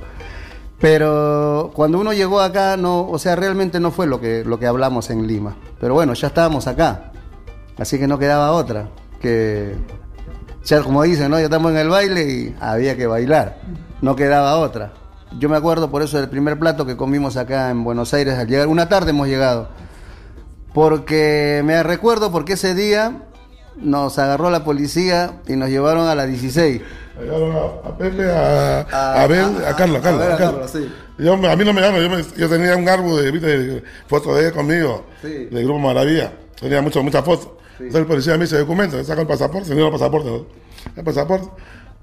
[0.79, 4.65] Pero cuando uno llegó acá, no, o sea, realmente no fue lo que, lo que
[4.65, 5.55] hablamos en Lima.
[5.79, 7.11] Pero bueno, ya estábamos acá.
[7.77, 8.89] Así que no quedaba otra.
[9.21, 9.75] Que
[10.63, 11.37] ya como dicen, ¿no?
[11.37, 13.59] Ya estamos en el baile y había que bailar.
[14.01, 14.93] No quedaba otra.
[15.37, 18.47] Yo me acuerdo por eso del primer plato que comimos acá en Buenos Aires al
[18.47, 18.67] llegar.
[18.67, 19.67] Una tarde hemos llegado.
[20.73, 23.23] Porque me recuerdo porque ese día
[23.81, 26.81] nos agarró la policía y nos llevaron a la 16.
[27.21, 30.05] Llegaron a, a Pepe, a, a, Abel, a, Carlos, a Carlos.
[30.05, 30.71] a ver, a a Carlos.
[30.71, 30.93] Carlos, sí.
[31.17, 34.37] Yo, me- a mí no me llaman, yo, me- yo tenía un árbol de, fotos
[34.37, 35.47] de él conmigo, Sí.
[35.51, 36.31] del Grupo Maravilla.
[36.59, 37.49] Tenía muchas, muchas fotos.
[37.73, 40.45] Entonces el policía me dice, documento, saca el pasaporte, tenía el pasaporte, ¿no?
[40.95, 41.47] El pasaporte.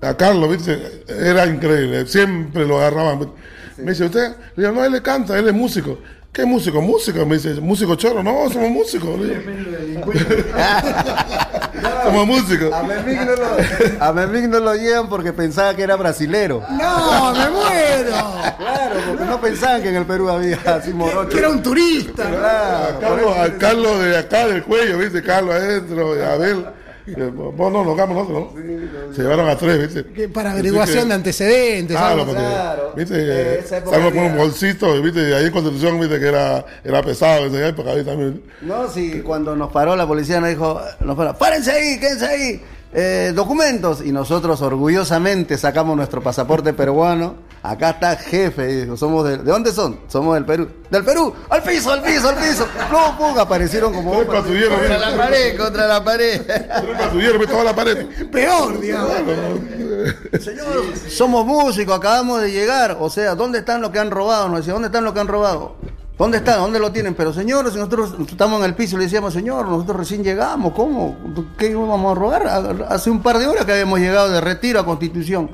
[0.03, 1.05] A Carlos, ¿viste?
[1.09, 3.31] Era increíble, siempre lo agarraban.
[3.78, 4.36] Me dice, ¿usted?
[4.57, 5.98] Le digo, no, él le canta, él es músico.
[6.37, 6.83] ¿Qué músico?
[6.83, 9.19] Músico, me dice, músico choro, no, somos músicos.
[12.05, 12.73] Somos músicos.
[12.73, 13.57] A Memín no lo,
[14.01, 16.63] a Memín no lo llevan porque pensaba que era brasilero.
[16.71, 18.17] ¡No, me muero!
[18.59, 21.31] Claro, porque no pensaban que en el Perú había así morocho.
[21.31, 22.99] Que era un turista.
[23.01, 25.23] Carlos, a Carlos de acá del cuello, ¿viste?
[25.23, 26.67] Carlos adentro, y Abel.
[27.15, 29.15] Vos no, nos vamos nosotros, ¿no?
[29.15, 30.12] Se llevaron a tres, ¿viste?
[30.12, 31.97] Que para averiguación que- de antecedentes.
[31.97, 32.24] Algo.
[32.27, 32.93] porque, Claro.
[32.97, 33.15] ¿viste?
[33.16, 35.28] Eh, Estábamos con un bolsito, ¿viste?
[35.28, 36.19] Y ahí en Constitución, ¿viste?
[36.19, 38.43] Que era, era pesado en esa época, ahí también.
[38.62, 42.62] No, sí, cuando nos paró la policía nos dijo, nos paró, párense ahí, quédense ahí,
[42.93, 44.05] eh, documentos.
[44.05, 47.37] Y nosotros orgullosamente sacamos nuestro pasaporte peruano.
[47.63, 49.99] Acá está jefe, dijo, somos de, ¿de dónde son?
[50.07, 50.69] Somos del Perú.
[50.89, 51.35] ¡Del Perú!
[51.51, 52.65] ¡Al piso, al piso, al piso!
[52.89, 53.39] ¡Plum, pum!
[53.39, 56.43] Aparecieron como patrulleros, Contra la pared, contra la pared.
[57.13, 57.47] ¿viste?
[57.49, 58.07] Toda la pared.
[58.31, 59.11] Peor, digamos.
[60.41, 62.99] Señor, somos músicos, acabamos de llegar.
[63.01, 64.49] O sea, ¿dónde están los que han robado?
[64.49, 65.75] Nos decía, ¿dónde están los que han robado?
[66.18, 66.60] ¿Dónde están?
[66.60, 67.14] ¿Dónde lo tienen?
[67.14, 71.16] Pero señor, si nosotros estamos en el piso, le decíamos, señor, nosotros recién llegamos, ¿cómo?
[71.59, 72.47] ¿Qué íbamos a robar?
[72.88, 75.51] Hace un par de horas que habíamos llegado de retiro a Constitución.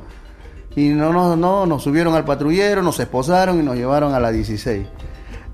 [0.77, 4.31] Y no, no, no, nos subieron al patrullero, nos esposaron y nos llevaron a la
[4.31, 4.87] 16.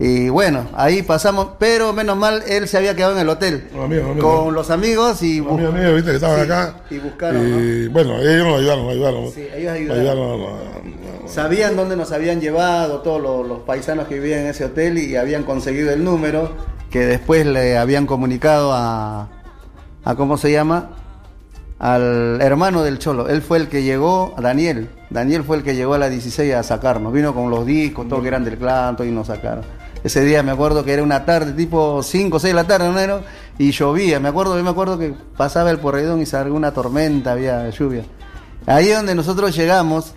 [0.01, 3.85] Y bueno, ahí pasamos, pero menos mal, él se había quedado en el hotel Los
[3.87, 4.45] amigos, los amigos.
[4.45, 5.41] con los amigos y...
[5.41, 6.11] Los amigos míos, ¿viste?
[6.11, 6.77] Que estaban Sí, acá.
[6.91, 9.33] y buscaron, Y bueno, ellos nos ayudaron, nos ayudaron.
[9.33, 10.39] Sí, ellos Nos ayudaron.
[11.29, 15.45] Sabían dónde nos habían llevado todos los, paisanos que vivían en ese hotel y habían
[15.45, 16.51] conseguido el número
[16.91, 19.29] que después le habían comunicado a,
[20.05, 20.91] a ¿cómo se llama?
[21.79, 23.29] Al hermano del Cholo.
[23.29, 24.89] Él fue el que llegó, Daniel.
[25.11, 27.13] Daniel fue el que llegó a la 16 a sacarnos.
[27.13, 29.65] Vino con los discos, todos que eran del clan, todo y nos sacaron.
[30.03, 33.07] Ese día me acuerdo que era una tarde, tipo 5 o 6 de la tarde,
[33.07, 33.21] ¿no?
[33.59, 34.19] Y llovía.
[34.19, 38.05] Me acuerdo, me acuerdo que pasaba el porredón y salía una tormenta, había lluvia.
[38.67, 40.15] Ahí donde nosotros llegamos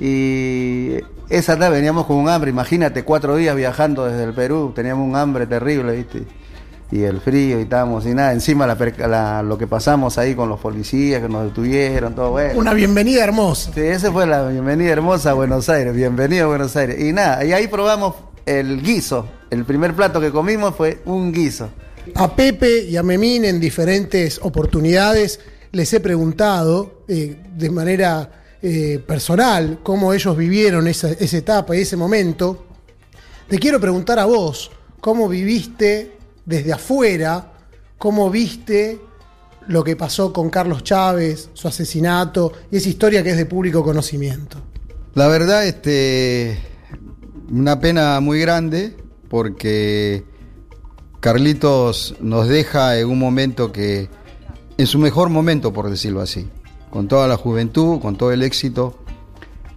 [0.00, 0.96] y
[1.28, 5.16] esa tarde veníamos con un hambre, imagínate, cuatro días viajando desde el Perú, teníamos un
[5.16, 6.24] hambre terrible, ¿viste?
[6.94, 8.32] y el frío y estábamos y nada.
[8.32, 12.58] Encima la, lo que pasamos ahí con los policías que nos detuvieron, todo bueno.
[12.58, 13.72] Una bienvenida hermosa.
[13.74, 15.92] Sí, esa fue la bienvenida hermosa a Buenos Aires.
[15.94, 17.00] Bienvenido a Buenos Aires.
[17.00, 18.14] Y nada, y ahí probamos
[18.46, 19.26] el guiso.
[19.50, 21.68] El primer plato que comimos fue un guiso.
[22.14, 25.40] A Pepe y a Memín en diferentes oportunidades
[25.72, 31.82] les he preguntado eh, de manera eh, personal cómo ellos vivieron esa, esa etapa y
[31.82, 32.64] ese momento.
[33.46, 34.70] Te quiero preguntar a vos,
[35.02, 36.16] ¿cómo viviste
[36.46, 37.52] desde afuera?
[37.98, 38.98] ¿Cómo viste
[39.68, 43.84] lo que pasó con Carlos Chávez, su asesinato y esa historia que es de público
[43.84, 44.56] conocimiento?
[45.12, 46.58] La verdad, este,
[47.50, 48.96] una pena muy grande
[49.28, 50.24] porque
[51.20, 54.08] Carlitos nos deja en un momento que,
[54.78, 56.48] en su mejor momento, por decirlo así,
[56.94, 58.94] con toda la juventud, con todo el éxito,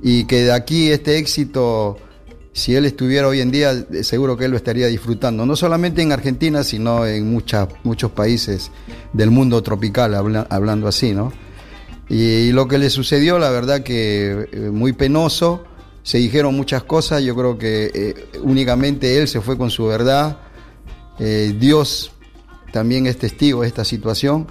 [0.03, 1.97] y que de aquí este éxito,
[2.53, 6.11] si él estuviera hoy en día, seguro que él lo estaría disfrutando, no solamente en
[6.11, 8.69] Argentina, sino en muchas, muchos países
[9.13, 11.33] del mundo tropical, habla- hablando así, ¿no?
[12.07, 15.63] Y, lo que le sucedió, la verdad que eh, muy penoso,
[16.03, 20.37] se dijeron muchas cosas, yo creo que eh, únicamente él se fue con su verdad,
[21.17, 22.11] eh, Dios
[22.71, 24.45] también es testigo de esta situación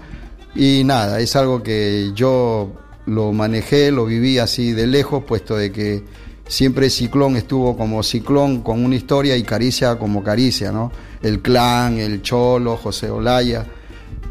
[0.57, 2.73] y nada, es algo que yo
[3.07, 6.03] lo manejé, lo viví así de lejos, puesto de que
[6.49, 10.93] siempre Ciclón estuvo como Ciclón con una historia y Caricia como Caricia, ¿no?
[11.23, 13.67] El clan, el Cholo, José Olaya.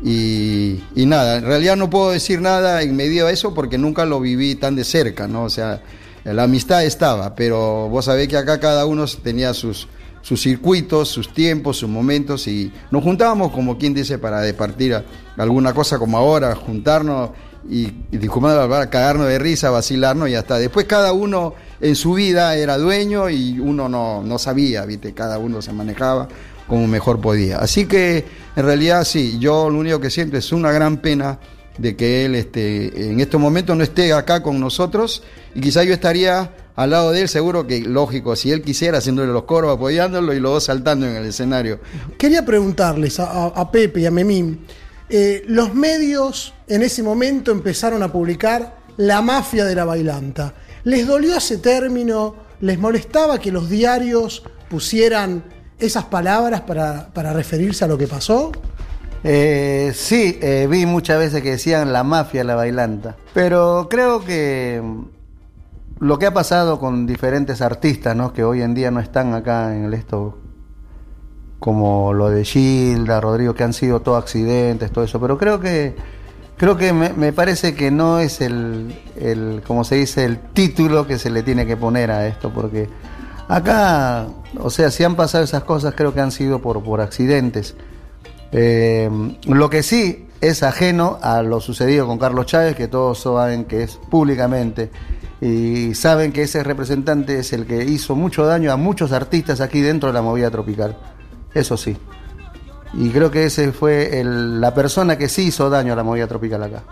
[0.04, 4.06] Y, y nada, en realidad no puedo decir nada en medio de eso porque nunca
[4.06, 5.44] lo viví tan de cerca, ¿no?
[5.44, 5.82] O sea,
[6.24, 9.88] la amistad estaba, pero vos sabés que acá cada uno tenía sus,
[10.26, 15.00] sus circuitos, sus tiempos, sus momentos y nos juntábamos como quien dice para departir
[15.38, 17.30] alguna cosa como ahora, juntarnos
[17.70, 20.58] y, y palabra, cagarnos de risa, vacilarnos y ya está.
[20.58, 25.14] Después cada uno en su vida era dueño y uno no, no sabía, ¿viste?
[25.14, 26.28] Cada uno se manejaba
[26.68, 27.60] como mejor podía.
[27.60, 28.26] Así que
[28.56, 31.38] en realidad sí, yo lo único que siento es una gran pena
[31.78, 35.22] de que él este, en estos momentos no esté acá con nosotros
[35.54, 39.32] y quizá yo estaría al lado de él, seguro que lógico, si él quisiera haciéndole
[39.32, 41.80] los coros, apoyándolo y los dos saltando en el escenario.
[42.18, 44.66] Quería preguntarles a, a- a Pepe y a Memín,
[45.10, 50.54] eh, los medios en ese momento empezaron a publicar la mafia de la bailanta.
[50.84, 52.36] ¿Les dolió ese término?
[52.62, 55.44] ¿Les molestaba que los diarios pusieran
[55.80, 58.52] esas palabras para, para referirse a lo que pasó?
[59.24, 63.16] Eh, sí, eh, vi muchas veces que decían la mafia, la bailanta.
[63.34, 64.82] Pero creo que
[66.00, 68.34] lo que ha pasado con diferentes artistas, ¿no?
[68.34, 70.38] Que hoy en día no están acá en el esto,
[71.60, 75.20] como lo de Gilda, Rodrigo, que han sido todos accidentes, todo eso.
[75.20, 75.96] Pero creo que
[76.58, 81.20] creo que me, parece que no es el, el, como se dice, el título que
[81.20, 82.90] se le tiene que poner a esto, porque
[83.48, 84.28] acá,
[84.60, 87.76] o sea, si han pasado esas cosas, creo que han sido por, por accidentes.
[88.52, 89.10] Eh,
[89.48, 93.84] lo que sí es ajeno a lo sucedido con Carlos Chávez, que todos saben que
[93.84, 94.92] es públicamente,
[95.46, 99.82] y saben que ese representante es el que hizo mucho daño a muchos artistas aquí
[99.82, 100.98] dentro de la movida tropical.
[101.54, 101.96] Eso sí.
[102.94, 106.28] Y creo que ese fue el- la persona que sí hizo daño a la movida
[106.28, 106.84] tropical acá,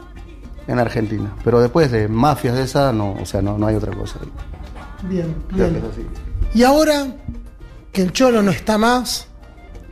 [0.67, 1.33] en Argentina.
[1.43, 4.19] Pero después de mafias de esa, no, o sea, no, no hay otra cosa.
[5.03, 5.81] Bien, Creo bien.
[5.81, 6.01] que es así.
[6.53, 7.07] Y ahora
[7.91, 9.27] que el Cholo no está más,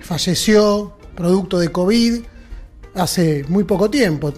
[0.02, 2.22] falleció producto de COVID
[2.96, 4.34] hace muy poco tiempo.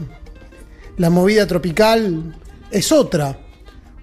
[0.97, 2.35] La movida tropical
[2.69, 3.37] es otra.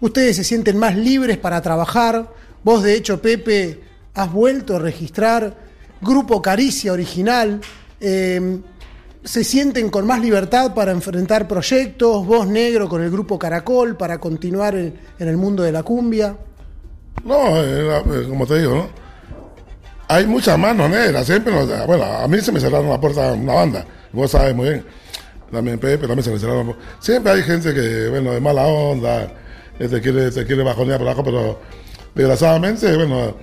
[0.00, 2.32] Ustedes se sienten más libres para trabajar.
[2.64, 3.80] Vos, de hecho, Pepe,
[4.14, 5.56] has vuelto a registrar
[6.00, 7.60] Grupo Caricia original.
[8.00, 8.58] Eh,
[9.22, 12.26] se sienten con más libertad para enfrentar proyectos.
[12.26, 16.36] Vos, negro, con el Grupo Caracol para continuar en- el mundo de la cumbia.
[17.24, 18.88] No, era, eh, como te digo, ¿no?
[20.08, 21.52] Hay muchas manos negras, siempre.
[21.86, 24.84] bueno, a mí se me cerraron la puerta una banda, vos sabes muy bien.
[25.52, 26.90] También Pepe, también se me cerraron la puerta.
[27.00, 29.34] Siempre hay gente que, bueno, de mala onda, eh,
[29.88, 31.58] te quiere, te quiere bajonear por abajo, pero
[32.14, 33.34] desgraciadamente, bueno,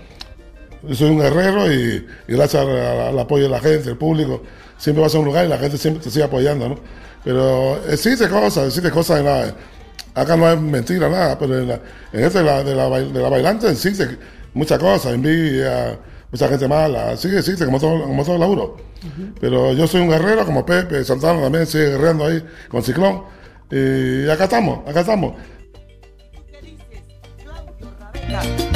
[0.83, 4.43] yo soy un guerrero y, y gracias al, apoyo de la gente, del público,
[4.77, 6.79] siempre vas a un lugar y la gente siempre te sigue apoyando, ¿no?
[7.23, 9.53] Pero existe cosas, existe cosas en la...
[10.13, 11.79] Acá no es mentira nada, pero en, la,
[12.11, 14.17] en este de la, de, la, de la bailante existe
[14.53, 15.99] muchas cosas, envidia,
[16.31, 18.77] mucha gente mala, sí existe como todo, como todo laburo.
[19.39, 23.23] Pero yo soy un guerrero como Pepe, Santana también sigue guerreando ahí con Ciclón.
[23.69, 25.33] Y acá estamos, acá estamos.
[28.27, 28.66] Somos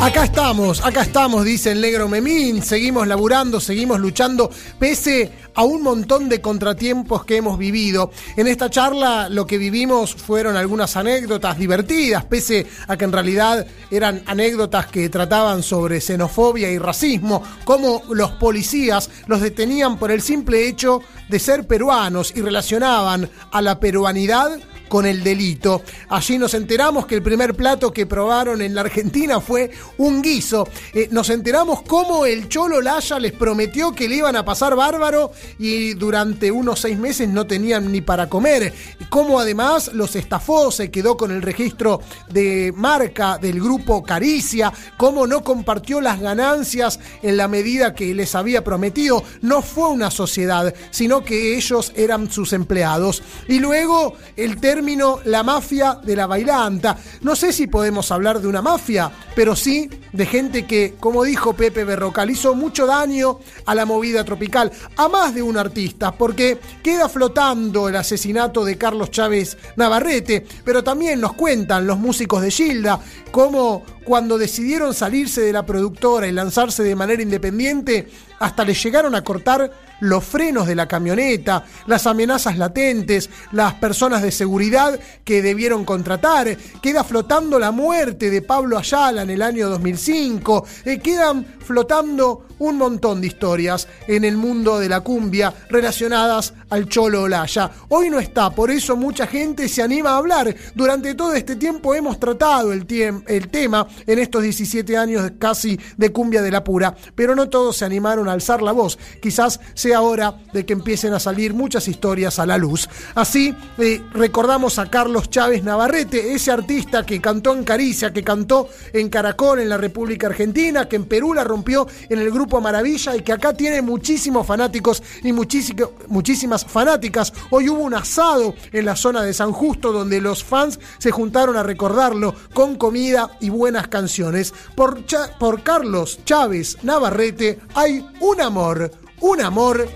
[0.00, 2.62] Acá estamos, acá estamos, dice el negro Memín.
[2.62, 8.10] Seguimos laburando, seguimos luchando, pese a un montón de contratiempos que hemos vivido.
[8.38, 13.66] En esta charla lo que vivimos fueron algunas anécdotas divertidas, pese a que en realidad
[13.90, 20.22] eran anécdotas que trataban sobre xenofobia y racismo, como los policías los detenían por el
[20.22, 24.58] simple hecho de ser peruanos y relacionaban a la peruanidad
[24.90, 25.82] con el delito.
[26.08, 30.68] Allí nos enteramos que el primer plato que probaron en la Argentina fue un guiso.
[30.92, 35.30] Eh, nos enteramos cómo el Cholo Laya les prometió que le iban a pasar bárbaro
[35.60, 38.74] y durante unos seis meses no tenían ni para comer.
[39.10, 45.28] Cómo además los estafó, se quedó con el registro de marca del grupo Caricia, cómo
[45.28, 49.22] no compartió las ganancias en la medida que les había prometido.
[49.40, 53.22] No fue una sociedad, sino que ellos eran sus empleados.
[53.46, 54.79] Y luego el término
[55.24, 56.96] la mafia de la bailanta.
[57.20, 61.52] No sé si podemos hablar de una mafia, pero sí de gente que, como dijo
[61.52, 66.58] Pepe Berrocal, hizo mucho daño a la movida tropical, a más de un artista, porque
[66.82, 72.50] queda flotando el asesinato de Carlos Chávez Navarrete, pero también nos cuentan los músicos de
[72.50, 73.00] Gilda
[73.30, 78.08] cómo cuando decidieron salirse de la productora y lanzarse de manera independiente,
[78.40, 84.22] hasta les llegaron a cortar los frenos de la camioneta, las amenazas latentes, las personas
[84.22, 89.68] de seguridad que debieron contratar, queda flotando la muerte de Pablo Ayala en el año
[89.68, 96.54] 2005, eh, quedan flotando un montón de historias en el mundo de la cumbia relacionadas
[96.70, 97.70] al Cholo Olaya.
[97.88, 100.54] Hoy no está, por eso mucha gente se anima a hablar.
[100.74, 102.86] Durante todo este tiempo hemos tratado el,
[103.26, 107.76] el tema en estos 17 años casi de cumbia de la pura, pero no todos
[107.76, 108.98] se animaron a alzar la voz.
[109.20, 112.88] Quizás sea hora de que empiecen a salir muchas historias a la luz.
[113.14, 118.68] Así eh, recordamos a Carlos Chávez Navarrete, ese artista que cantó en Caricia, que cantó
[118.92, 123.14] en Caracol en la República Argentina, que en Perú la rompió en el grupo Maravilla
[123.14, 127.32] y que acá tiene muchísimos fanáticos y muchísimas fanáticas.
[127.50, 131.56] Hoy hubo un asado en la zona de San Justo donde los fans se juntaron
[131.56, 134.54] a recordarlo con comida y buenas canciones.
[134.74, 135.04] Por,
[135.38, 138.90] por Carlos Chávez Navarrete hay un amor,
[139.20, 139.86] un amor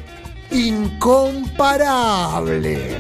[0.51, 2.99] incomparable.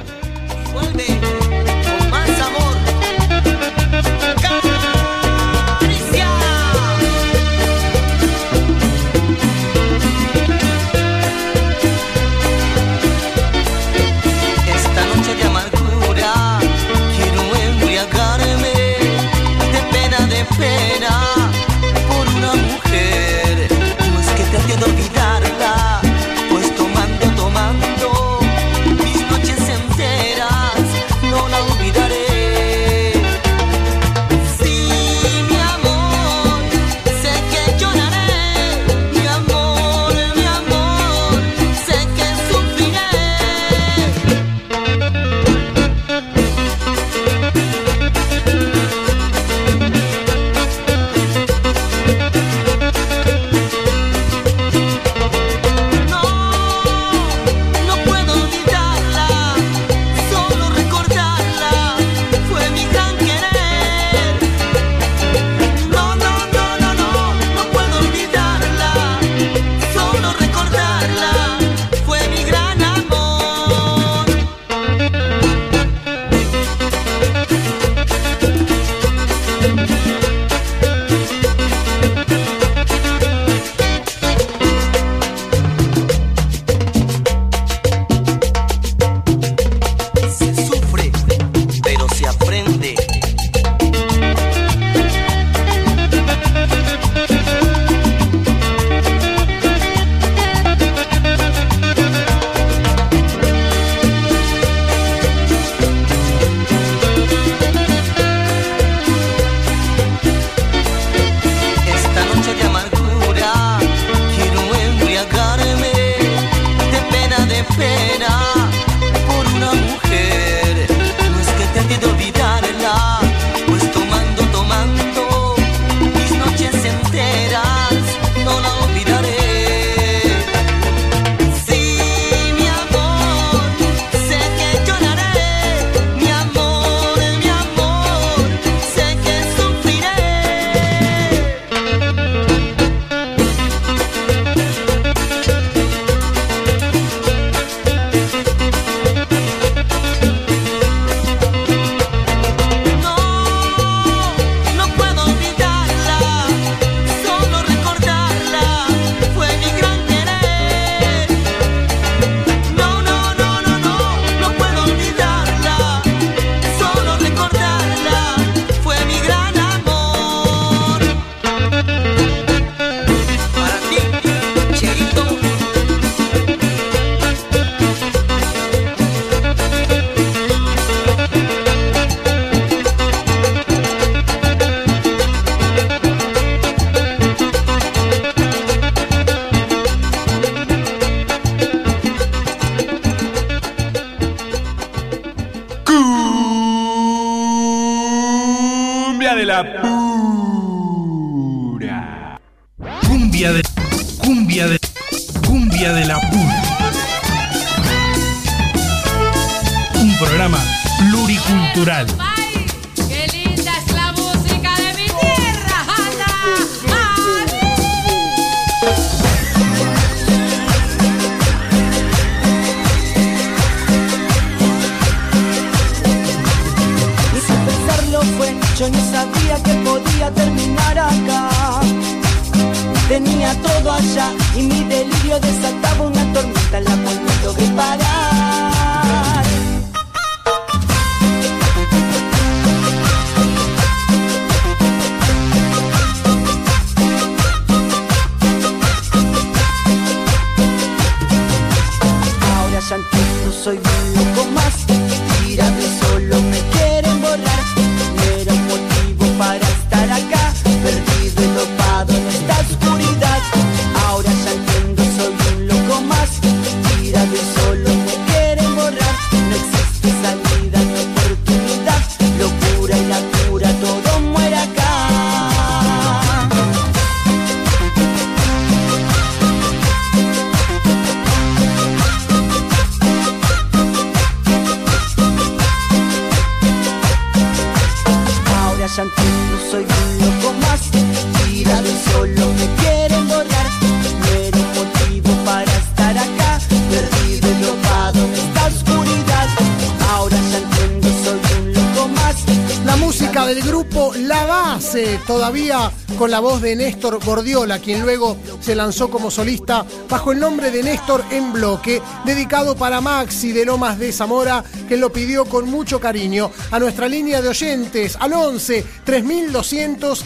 [306.34, 310.82] La voz de Néstor Gordiola, quien luego se lanzó como solista bajo el nombre de
[310.82, 316.00] Néstor en bloque, dedicado para Maxi de Lomas de Zamora, que lo pidió con mucho
[316.00, 320.24] cariño a nuestra línea de oyentes al 11 3200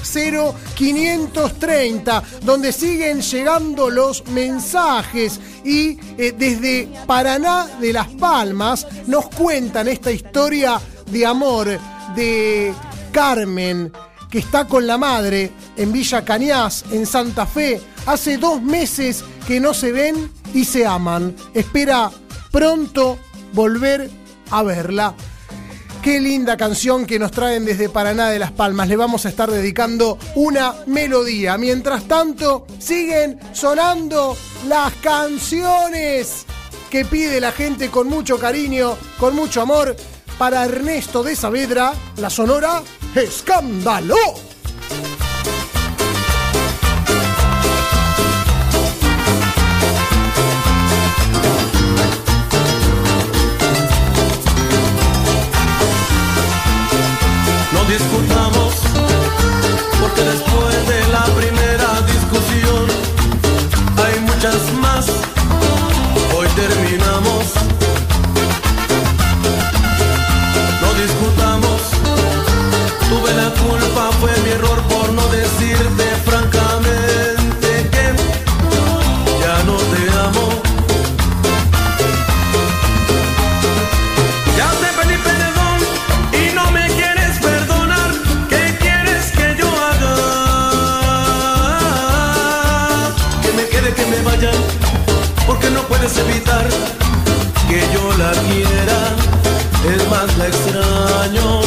[0.74, 5.38] 0530, donde siguen llegando los mensajes.
[5.62, 10.80] Y eh, desde Paraná de Las Palmas nos cuentan esta historia
[11.10, 11.78] de amor
[12.16, 12.72] de
[13.12, 13.92] Carmen,
[14.30, 17.80] que está con la madre en Villa Cañas, en Santa Fe.
[18.06, 21.34] Hace dos meses que no se ven y se aman.
[21.54, 22.10] Espera
[22.50, 23.18] pronto
[23.54, 24.10] volver
[24.50, 25.14] a verla.
[26.02, 28.88] Qué linda canción que nos traen desde Paraná de Las Palmas.
[28.88, 31.58] Le vamos a estar dedicando una melodía.
[31.58, 34.36] Mientras tanto, siguen sonando
[34.68, 36.46] las canciones
[36.90, 39.96] que pide la gente con mucho cariño, con mucho amor.
[40.38, 42.82] Para Ernesto de Saavedra, la sonora
[43.14, 44.47] Escándalo.
[96.16, 96.66] Evitar
[97.68, 98.98] que yo la quiera.
[99.94, 101.60] Es más, la extraño.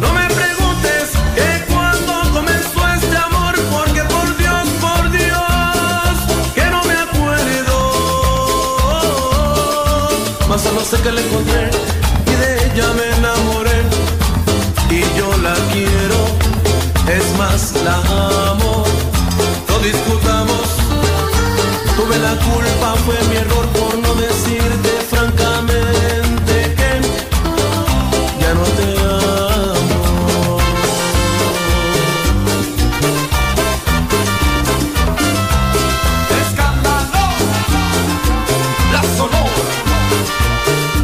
[0.00, 6.14] No me preguntes que cuando comenzó este amor, porque por Dios, por Dios,
[6.54, 7.76] que no me acuerdo.
[10.48, 11.70] Más solo sé que la encontré
[12.26, 13.82] y de ella me enamoré
[14.90, 16.20] y yo la quiero,
[17.08, 18.45] es más la
[22.18, 26.90] la culpa, fue mi error por no decirte francamente que
[28.40, 30.58] ya no te amo.
[38.92, 39.62] La sonora.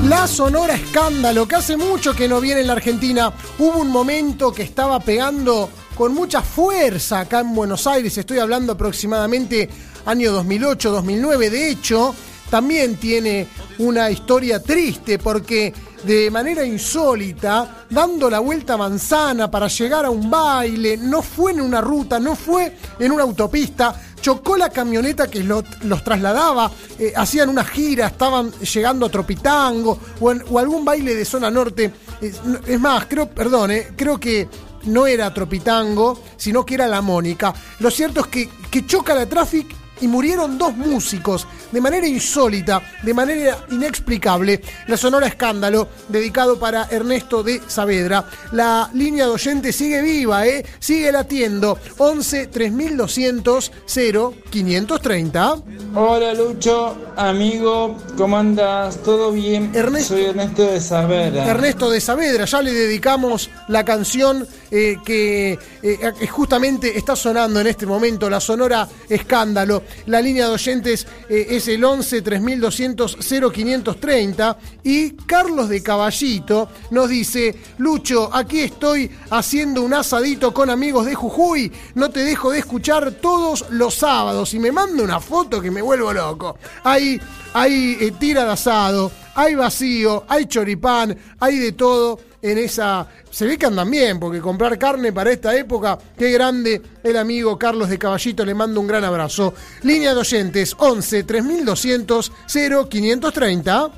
[0.08, 3.32] La Sonora Escándalo, que hace mucho que no viene en la Argentina.
[3.58, 8.16] Hubo un momento que estaba pegando con mucha fuerza acá en Buenos Aires.
[8.16, 9.68] Estoy hablando aproximadamente
[10.06, 11.50] año 2008-2009.
[11.50, 12.14] De hecho,
[12.50, 13.46] también tiene
[13.78, 15.72] una historia triste porque
[16.04, 21.52] de manera insólita, dando la vuelta a manzana para llegar a un baile, no fue
[21.52, 26.70] en una ruta, no fue en una autopista, chocó la camioneta que lo- los trasladaba,
[26.98, 31.92] eh, hacían una gira, estaban llegando a Tropitango o, algún baile de zona norte.
[32.20, 34.48] Es, no- es más, creo, perdón, eh, creo que
[34.84, 37.54] no era tropitango, sino que era la Mónica.
[37.78, 39.68] Lo cierto es que, que choca la Traffic
[40.02, 44.60] y murieron dos músicos de manera insólita, de manera inexplicable.
[44.86, 48.24] La Sonora Escándalo, dedicado para Ernesto de Saavedra.
[48.52, 50.64] La línea de oyentes sigue viva, ¿eh?
[50.78, 51.78] sigue latiendo.
[51.98, 55.56] 11 3200 0 530.
[55.94, 59.02] Hola Lucho, amigo, ¿cómo andas?
[59.02, 59.72] ¿Todo bien?
[59.74, 60.14] Ernesto.
[60.14, 61.46] Soy Ernesto de Saavedra.
[61.46, 67.66] Ernesto de Saavedra, ya le dedicamos la canción eh, que eh, justamente está sonando en
[67.66, 69.82] este momento, la Sonora Escándalo.
[70.06, 73.18] La línea de oyentes eh, es el 11 3200
[73.52, 81.06] 0530 y Carlos de Caballito nos dice, Lucho, aquí estoy haciendo un asadito con amigos
[81.06, 84.54] de Jujuy, no te dejo de escuchar todos los sábados.
[84.54, 86.56] Y me manda una foto que me vuelvo loco.
[86.84, 87.20] Hay,
[87.54, 93.06] hay eh, tira de asado, hay vacío, hay choripán, hay de todo en esa.
[93.30, 97.58] Se ve que andan bien, porque comprar carne para esta época, qué grande el amigo
[97.58, 99.54] Carlos de Caballito, le mando un gran abrazo.
[99.82, 103.90] Línea de oyentes 11 3200 0530.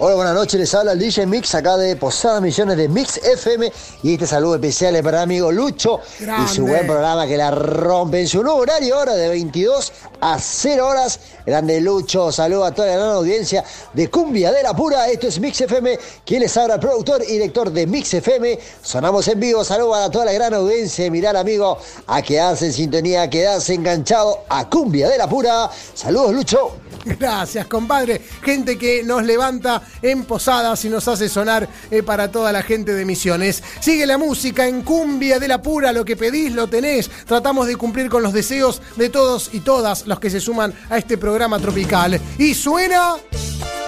[0.00, 3.72] Hola, buenas noches, les habla el DJ Mix acá de Posadas Misiones de Mix FM
[4.04, 7.50] y este saludo especial es para el amigo Lucho y su buen programa que la
[7.50, 11.18] rompe en su nuevo horario ahora de 22 a 0 horas.
[11.44, 15.08] Grande Lucho, saludo a toda la gran audiencia de Cumbia de la Pura.
[15.08, 18.56] Esto es Mix FM, quien les habla, productor y director de Mix FM.
[18.80, 21.10] Sonamos en vivo, saludo a toda la gran audiencia.
[21.10, 21.76] Mirar, amigo,
[22.06, 25.68] a quedarse en sintonía, a quedarse enganchado a Cumbia de la Pura.
[25.92, 26.87] Saludos, Lucho.
[27.04, 28.20] Gracias, compadre.
[28.42, 32.94] Gente que nos levanta en posadas y nos hace sonar eh, para toda la gente
[32.94, 33.62] de Misiones.
[33.80, 37.10] Sigue la música en cumbia de la pura, lo que pedís lo tenés.
[37.26, 40.98] Tratamos de cumplir con los deseos de todos y todas los que se suman a
[40.98, 42.20] este programa tropical.
[42.38, 43.16] Y suena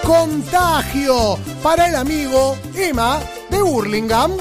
[0.02, 3.20] Contagio para el amigo Emma
[3.50, 4.36] de Burlingame.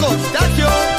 [0.00, 0.95] Contagio.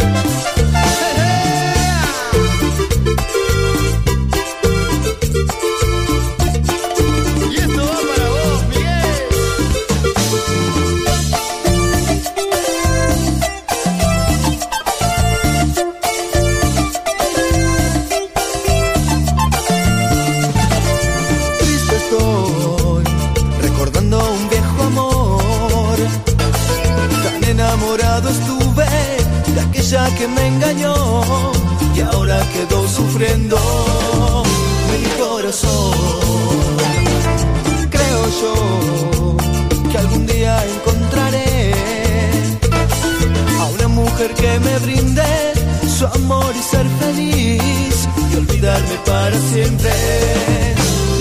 [29.88, 30.96] Aquella que me engañó
[31.96, 33.58] y ahora quedó sufriendo
[34.92, 35.94] mi corazón.
[37.90, 39.38] Creo yo
[39.90, 41.74] que algún día encontraré
[43.62, 45.54] a una mujer que me brinde
[45.98, 49.94] su amor y ser feliz y olvidarme para siempre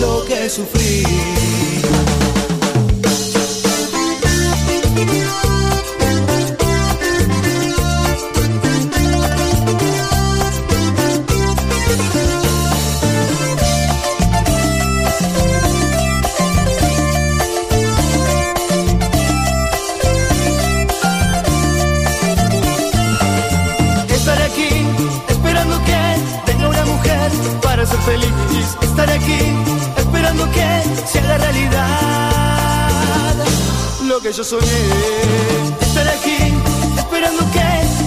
[0.01, 1.76] lo que sufrí.
[34.27, 34.66] Que yo soñé.
[35.81, 36.53] Estaré aquí
[36.98, 37.62] esperando que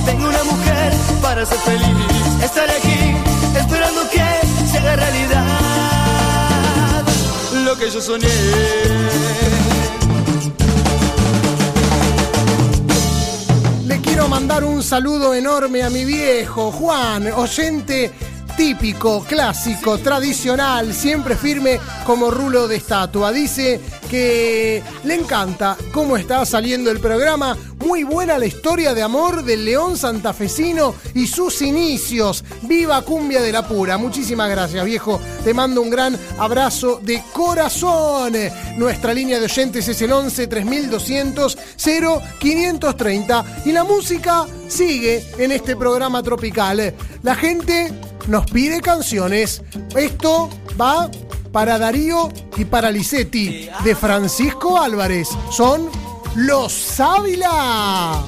[0.06, 0.92] venga una mujer
[1.22, 1.96] para ser feliz.
[2.44, 3.16] Estaré aquí
[3.58, 4.26] esperando que
[4.70, 5.46] se haga realidad
[7.64, 8.28] lo que yo soñé.
[13.86, 18.12] Le quiero mandar un saludo enorme a mi viejo Juan, oyente
[18.58, 23.32] típico, clásico, tradicional, siempre firme como rulo de estatua.
[23.32, 23.80] Dice
[24.10, 27.56] que le encanta cómo está saliendo el programa.
[27.78, 32.44] Muy buena la historia de amor del León Santafesino y sus inicios.
[32.64, 33.98] Viva Cumbia de la Pura.
[33.98, 35.22] Muchísimas gracias, viejo.
[35.44, 38.34] Te mando un gran abrazo de corazón.
[38.78, 45.76] Nuestra línea de oyentes es el 11 3200 0530 y la música sigue en este
[45.76, 46.94] programa tropical.
[47.22, 47.94] La gente
[48.28, 49.62] nos pide canciones.
[49.96, 50.50] Esto
[50.80, 51.10] va
[51.52, 55.30] para Darío y para Lisetti de Francisco Álvarez.
[55.52, 55.90] Son
[56.36, 58.24] los Ávila.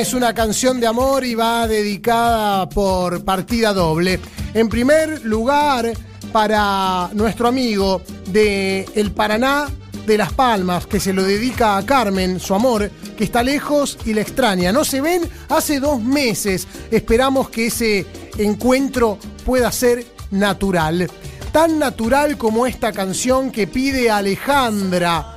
[0.00, 4.18] Es una canción de amor y va dedicada por partida doble.
[4.52, 5.92] En primer lugar,
[6.32, 9.68] para nuestro amigo de El Paraná
[10.06, 14.14] de Las Palmas, que se lo dedica a Carmen, su amor, que está lejos y
[14.14, 14.72] le extraña.
[14.72, 16.66] No se ven hace dos meses.
[16.90, 18.06] Esperamos que ese
[18.38, 21.08] encuentro pueda ser natural.
[21.52, 25.33] Tan natural como esta canción que pide Alejandra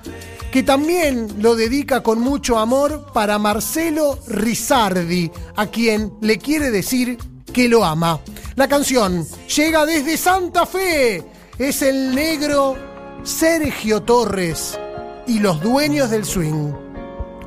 [0.51, 7.17] que también lo dedica con mucho amor para Marcelo Rizardi, a quien le quiere decir
[7.53, 8.19] que lo ama.
[8.55, 9.25] La canción
[9.55, 11.23] llega desde Santa Fe.
[11.57, 12.75] Es el negro
[13.23, 14.79] Sergio Torres
[15.27, 16.71] y los dueños del swing.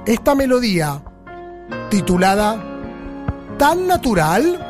[0.07, 1.03] Esta melodía,
[1.91, 2.63] titulada
[3.59, 4.70] Tan Natural,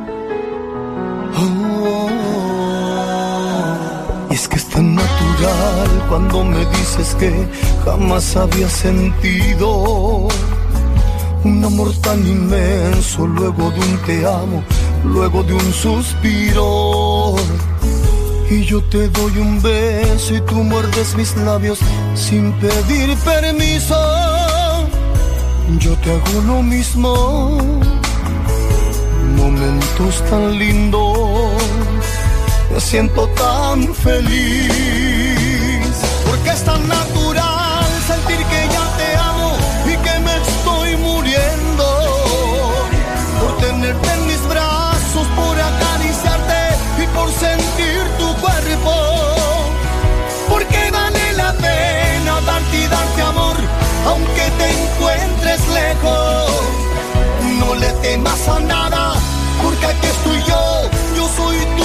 [6.09, 7.31] Cuando me dices que
[7.85, 10.27] jamás había sentido
[11.43, 14.63] un amor tan inmenso luego de un te amo,
[15.05, 17.35] luego de un suspiro.
[18.49, 21.79] Y yo te doy un beso y tú muerdes mis labios
[22.15, 23.95] sin pedir permiso.
[25.79, 27.57] Yo te hago lo mismo
[29.37, 31.53] momentos tan lindos,
[32.73, 34.69] me siento tan feliz,
[36.25, 41.85] porque es tan natural sentir que ya te amo y que me estoy muriendo,
[43.39, 46.61] por tenerte en mis brazos, por acariciarte
[47.03, 48.93] y por sentir tu cuerpo,
[50.49, 53.57] porque vale la pena darte y darte amor,
[54.07, 56.51] aunque te encuentres lejos.
[57.59, 59.13] No le temas a nada,
[59.63, 61.80] porque aquí estoy yo, yo soy tu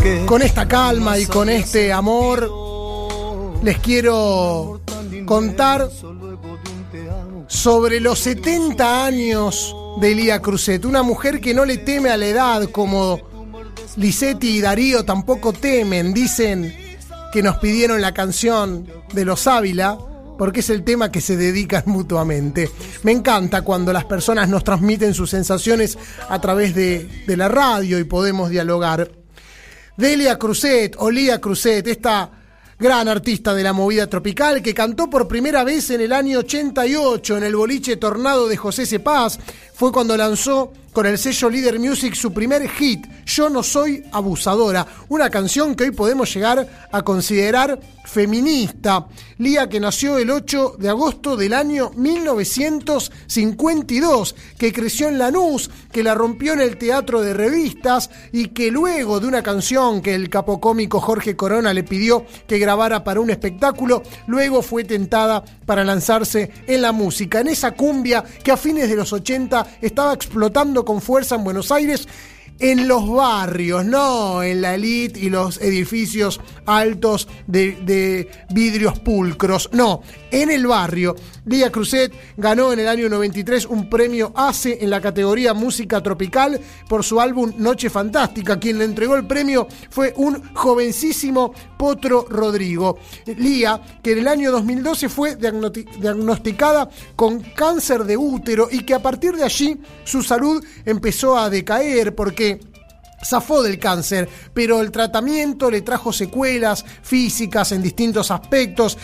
[0.00, 2.48] que Con esta calma y con este amor,
[3.60, 4.80] les quiero
[5.26, 5.90] contar
[7.48, 12.26] sobre los 70 años de Elía Cruzet, una mujer que no le teme a la
[12.26, 13.18] edad como
[13.96, 16.72] Lisetti y Darío tampoco temen, dicen
[17.32, 19.98] que nos pidieron la canción de los Ávila
[20.38, 22.70] porque es el tema que se dedican mutuamente.
[23.02, 25.98] Me encanta cuando las personas nos transmiten sus sensaciones
[26.28, 29.23] a través de, de la radio y podemos dialogar.
[29.96, 32.28] Delia Cruzet, Olía Cruzet, esta
[32.78, 37.36] gran artista de la movida tropical que cantó por primera vez en el año 88
[37.36, 39.38] en el boliche Tornado de José Cepaz,
[39.74, 44.86] fue cuando lanzó con el sello Leader Music su primer hit, Yo no soy abusadora,
[45.08, 49.06] una canción que hoy podemos llegar a considerar feminista.
[49.38, 56.04] Lía que nació el 8 de agosto del año 1952, que creció en Lanús, que
[56.04, 60.30] la rompió en el teatro de revistas y que luego de una canción que el
[60.30, 66.52] capocómico Jorge Corona le pidió que grabara para un espectáculo, luego fue tentada para lanzarse
[66.68, 71.00] en la música, en esa cumbia que a fines de los 80 estaba explotando con
[71.00, 72.06] fuerza en Buenos Aires
[72.58, 80.02] en los barrios, no en la elite y los edificios altos de, vidrios pulcros, no,
[80.30, 81.16] en el barrio.
[81.46, 86.60] Lía Cruzet ganó en el año 93 un premio ACE en la categoría Música Tropical
[86.88, 88.58] por su álbum Noche Fantástica.
[88.58, 91.52] Quien le entregó el premio fue un jovencísimo
[91.84, 92.98] Potro Rodrigo.
[93.36, 98.94] Lía, que en el año 2012 fue diagnosti- diagnosticada con cáncer de útero y que
[98.94, 102.58] a partir de allí su salud empezó a decaer porque
[103.22, 108.96] zafó del cáncer, pero el tratamiento le trajo secuelas físicas en distintos aspectos,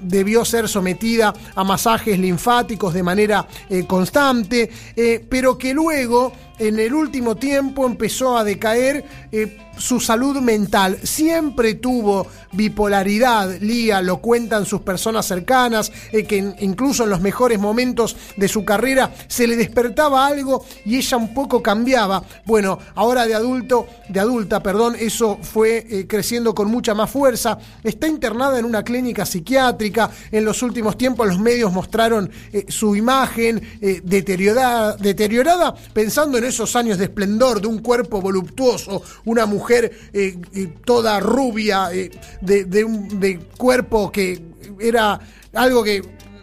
[0.00, 6.78] debió ser sometida a masajes linfáticos de manera eh, constante, eh, pero que luego en
[6.78, 10.98] el último tiempo empezó a decaer eh, su salud mental.
[11.02, 17.20] Siempre tuvo bipolaridad, Lía, lo cuentan sus personas cercanas, eh, que in- incluso en los
[17.20, 22.22] mejores momentos de su carrera se le despertaba algo y ella un poco cambiaba.
[22.46, 27.58] Bueno, ahora de adulto, de adulta, perdón, eso fue eh, creciendo con mucha más fuerza.
[27.82, 30.10] Está internada en una clínica psiquiátrica.
[30.32, 32.30] En los últimos tiempos los medios mostraron
[32.68, 33.60] su imagen
[34.02, 40.38] deteriorada, deteriorada, pensando en esos años de esplendor, de un cuerpo voluptuoso, una mujer eh,
[40.54, 42.10] eh, toda rubia, eh,
[42.40, 44.42] de, un de cuerpo que
[44.80, 45.18] era
[45.52, 46.02] algo que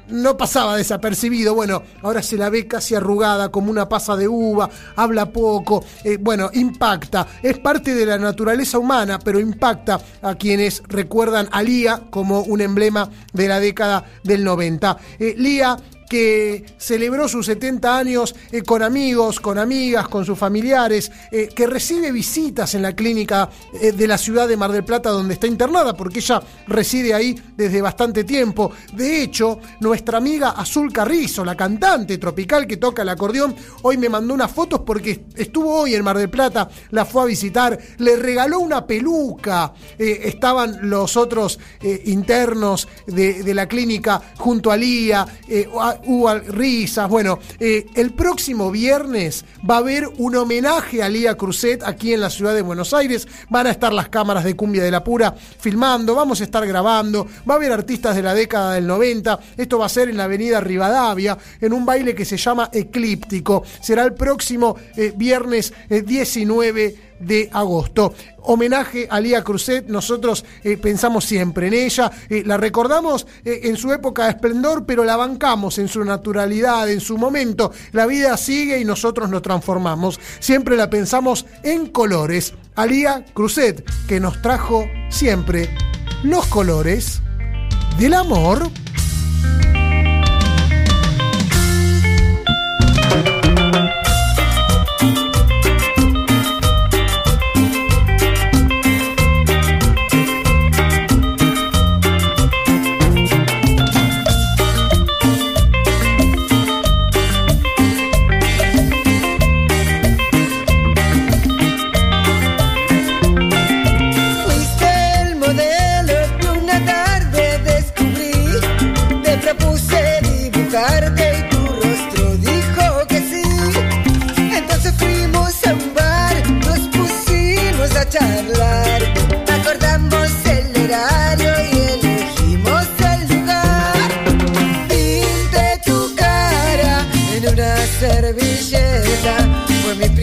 [0.10, 1.56] no pasaba desapercibido.
[1.56, 5.84] Bueno, ahora se la ve casi arrugada, como una pasa de uva, habla poco.
[6.20, 7.28] bueno, impacta.
[7.42, 12.62] Es parte de la naturaleza humana, pero impacta a quienes recuerdan a Lía como un
[12.62, 14.98] emblema de la década del 90.
[15.20, 15.78] Eh, Lía
[16.10, 21.68] que celebró sus 70 años eh, con amigos, con amigas, con sus familiares, eh, que
[21.68, 23.50] recibe visitas en la clínica
[23.82, 27.40] eh, de la ciudad de Mar del Plata donde está internada, porque ella reside ahí
[27.56, 28.72] desde bastante tiempo.
[28.94, 34.10] De hecho, nuestra amiga Azul Carrizo, la cantante tropical que toca el acordeón, hoy me
[34.10, 38.16] mandó unas fotos porque estuvo hoy en Mar del Plata, la fue a visitar, le
[38.16, 41.60] regaló una peluca, estaban los otros
[42.06, 45.26] internos de, la clínica junto a Lía,
[46.06, 47.10] hubo risas.
[47.10, 52.22] Bueno, eh, el próximo viernes va a haber un homenaje a Lía Cruzet aquí en
[52.22, 53.28] la ciudad de Buenos Aires.
[53.50, 57.28] Van a estar las cámaras de Cumbia de la Pura filmando, vamos a estar grabando,
[57.50, 59.40] va a haber artistas de la década del 90.
[59.58, 63.64] Esto va a ser en la avenida Rivadavia, en un baile que se llama Eclíptico.
[63.82, 68.14] Será el próximo eh, viernes eh, 19 de agosto.
[68.41, 73.78] Homenaje a Lía Cruzet, nosotros eh, pensamos siempre en ella, eh, la recordamos eh, en
[73.78, 77.72] su época de esplendor, pero la bancamos en su naturalidad, en su momento.
[77.91, 80.20] La vida sigue y nosotros nos transformamos.
[80.40, 82.54] Siempre la pensamos en colores.
[82.76, 85.70] A Lía Cruzet, que nos trajo siempre
[86.24, 87.22] los colores
[88.00, 88.70] del amor.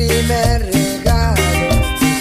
[0.06, 1.42] Primer regalo.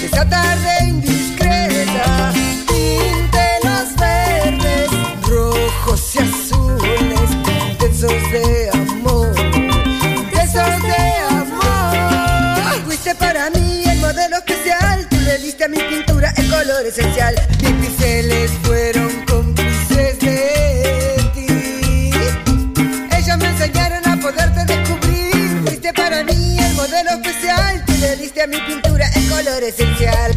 [0.04, 2.34] Esa tarde indiscreta
[2.68, 4.90] Pinté los verdes,
[5.22, 7.30] rojos y azules
[7.72, 9.34] Intensos de amor,
[10.18, 16.34] intensos de amor Fuiste para mí el modelo especial Tú le diste a mi pintura
[16.36, 19.09] el color esencial Mis pinceles fueron
[28.42, 30.34] A mi pintura el color esencial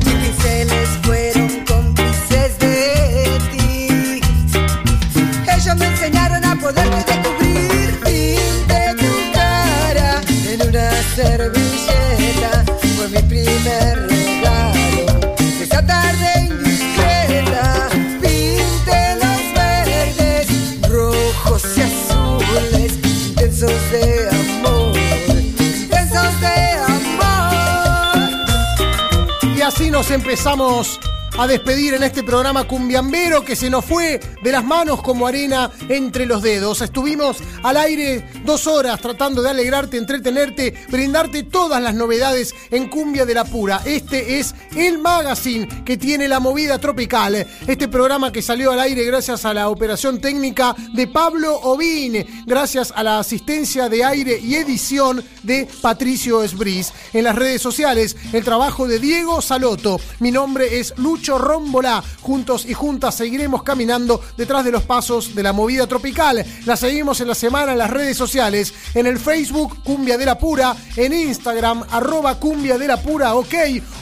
[30.11, 31.01] empezamos
[31.39, 35.71] a despedir en este programa cumbiambero que se nos fue de las manos como arena
[35.89, 36.83] entre los dedos.
[36.83, 43.25] Estuvimos al aire dos horas tratando de alegrarte, entretenerte, brindarte todas las novedades en Cumbia
[43.25, 43.81] de la Pura.
[43.85, 47.47] Este es el magazine que tiene la movida tropical.
[47.67, 52.93] Este programa que salió al aire gracias a la operación técnica de Pablo Ovine, gracias
[52.95, 56.93] a la asistencia de aire y edición de Patricio Esbris.
[57.15, 59.99] En las redes sociales, el trabajo de Diego Saloto.
[60.21, 62.03] Mi nombre es Lucho Rombolá.
[62.21, 66.45] Juntos y juntas seguiremos caminando detrás de los pasos de la movida tropical.
[66.67, 70.39] La seguimos en la semana en las redes sociales, en el Facebook Cumbia de la
[70.39, 73.55] Pura, en Instagram arroba Cumbia de la Pura OK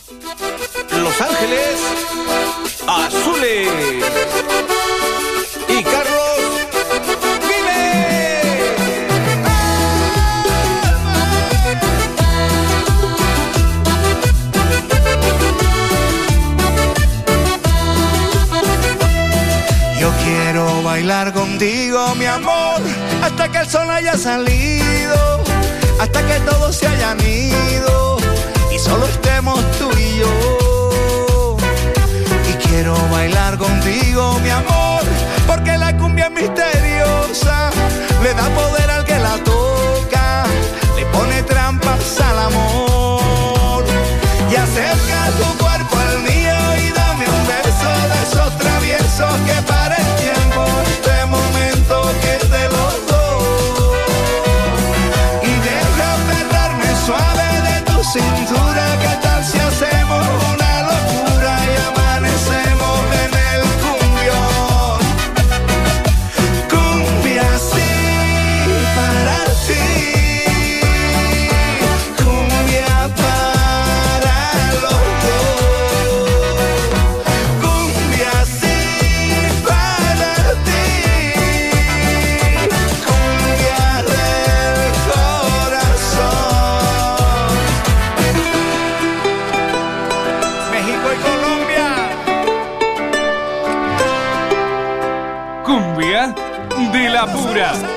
[0.90, 1.80] Los Ángeles
[2.86, 3.68] Azules.
[5.68, 6.28] Y Carlos
[20.24, 22.80] quiero bailar contigo, mi amor,
[23.22, 25.42] hasta que el sol haya salido,
[25.98, 28.16] hasta que todos se hayan ido
[28.72, 31.56] y solo estemos tú y yo.
[32.50, 35.02] Y quiero bailar contigo, mi amor,
[35.46, 37.70] porque la cumbia es misteriosa,
[38.22, 40.44] le da poder al que la toca,
[40.96, 43.84] le pone trampas al amor
[44.50, 49.62] y acerca tu cuerpo al mío y dame un beso de esos traviesos que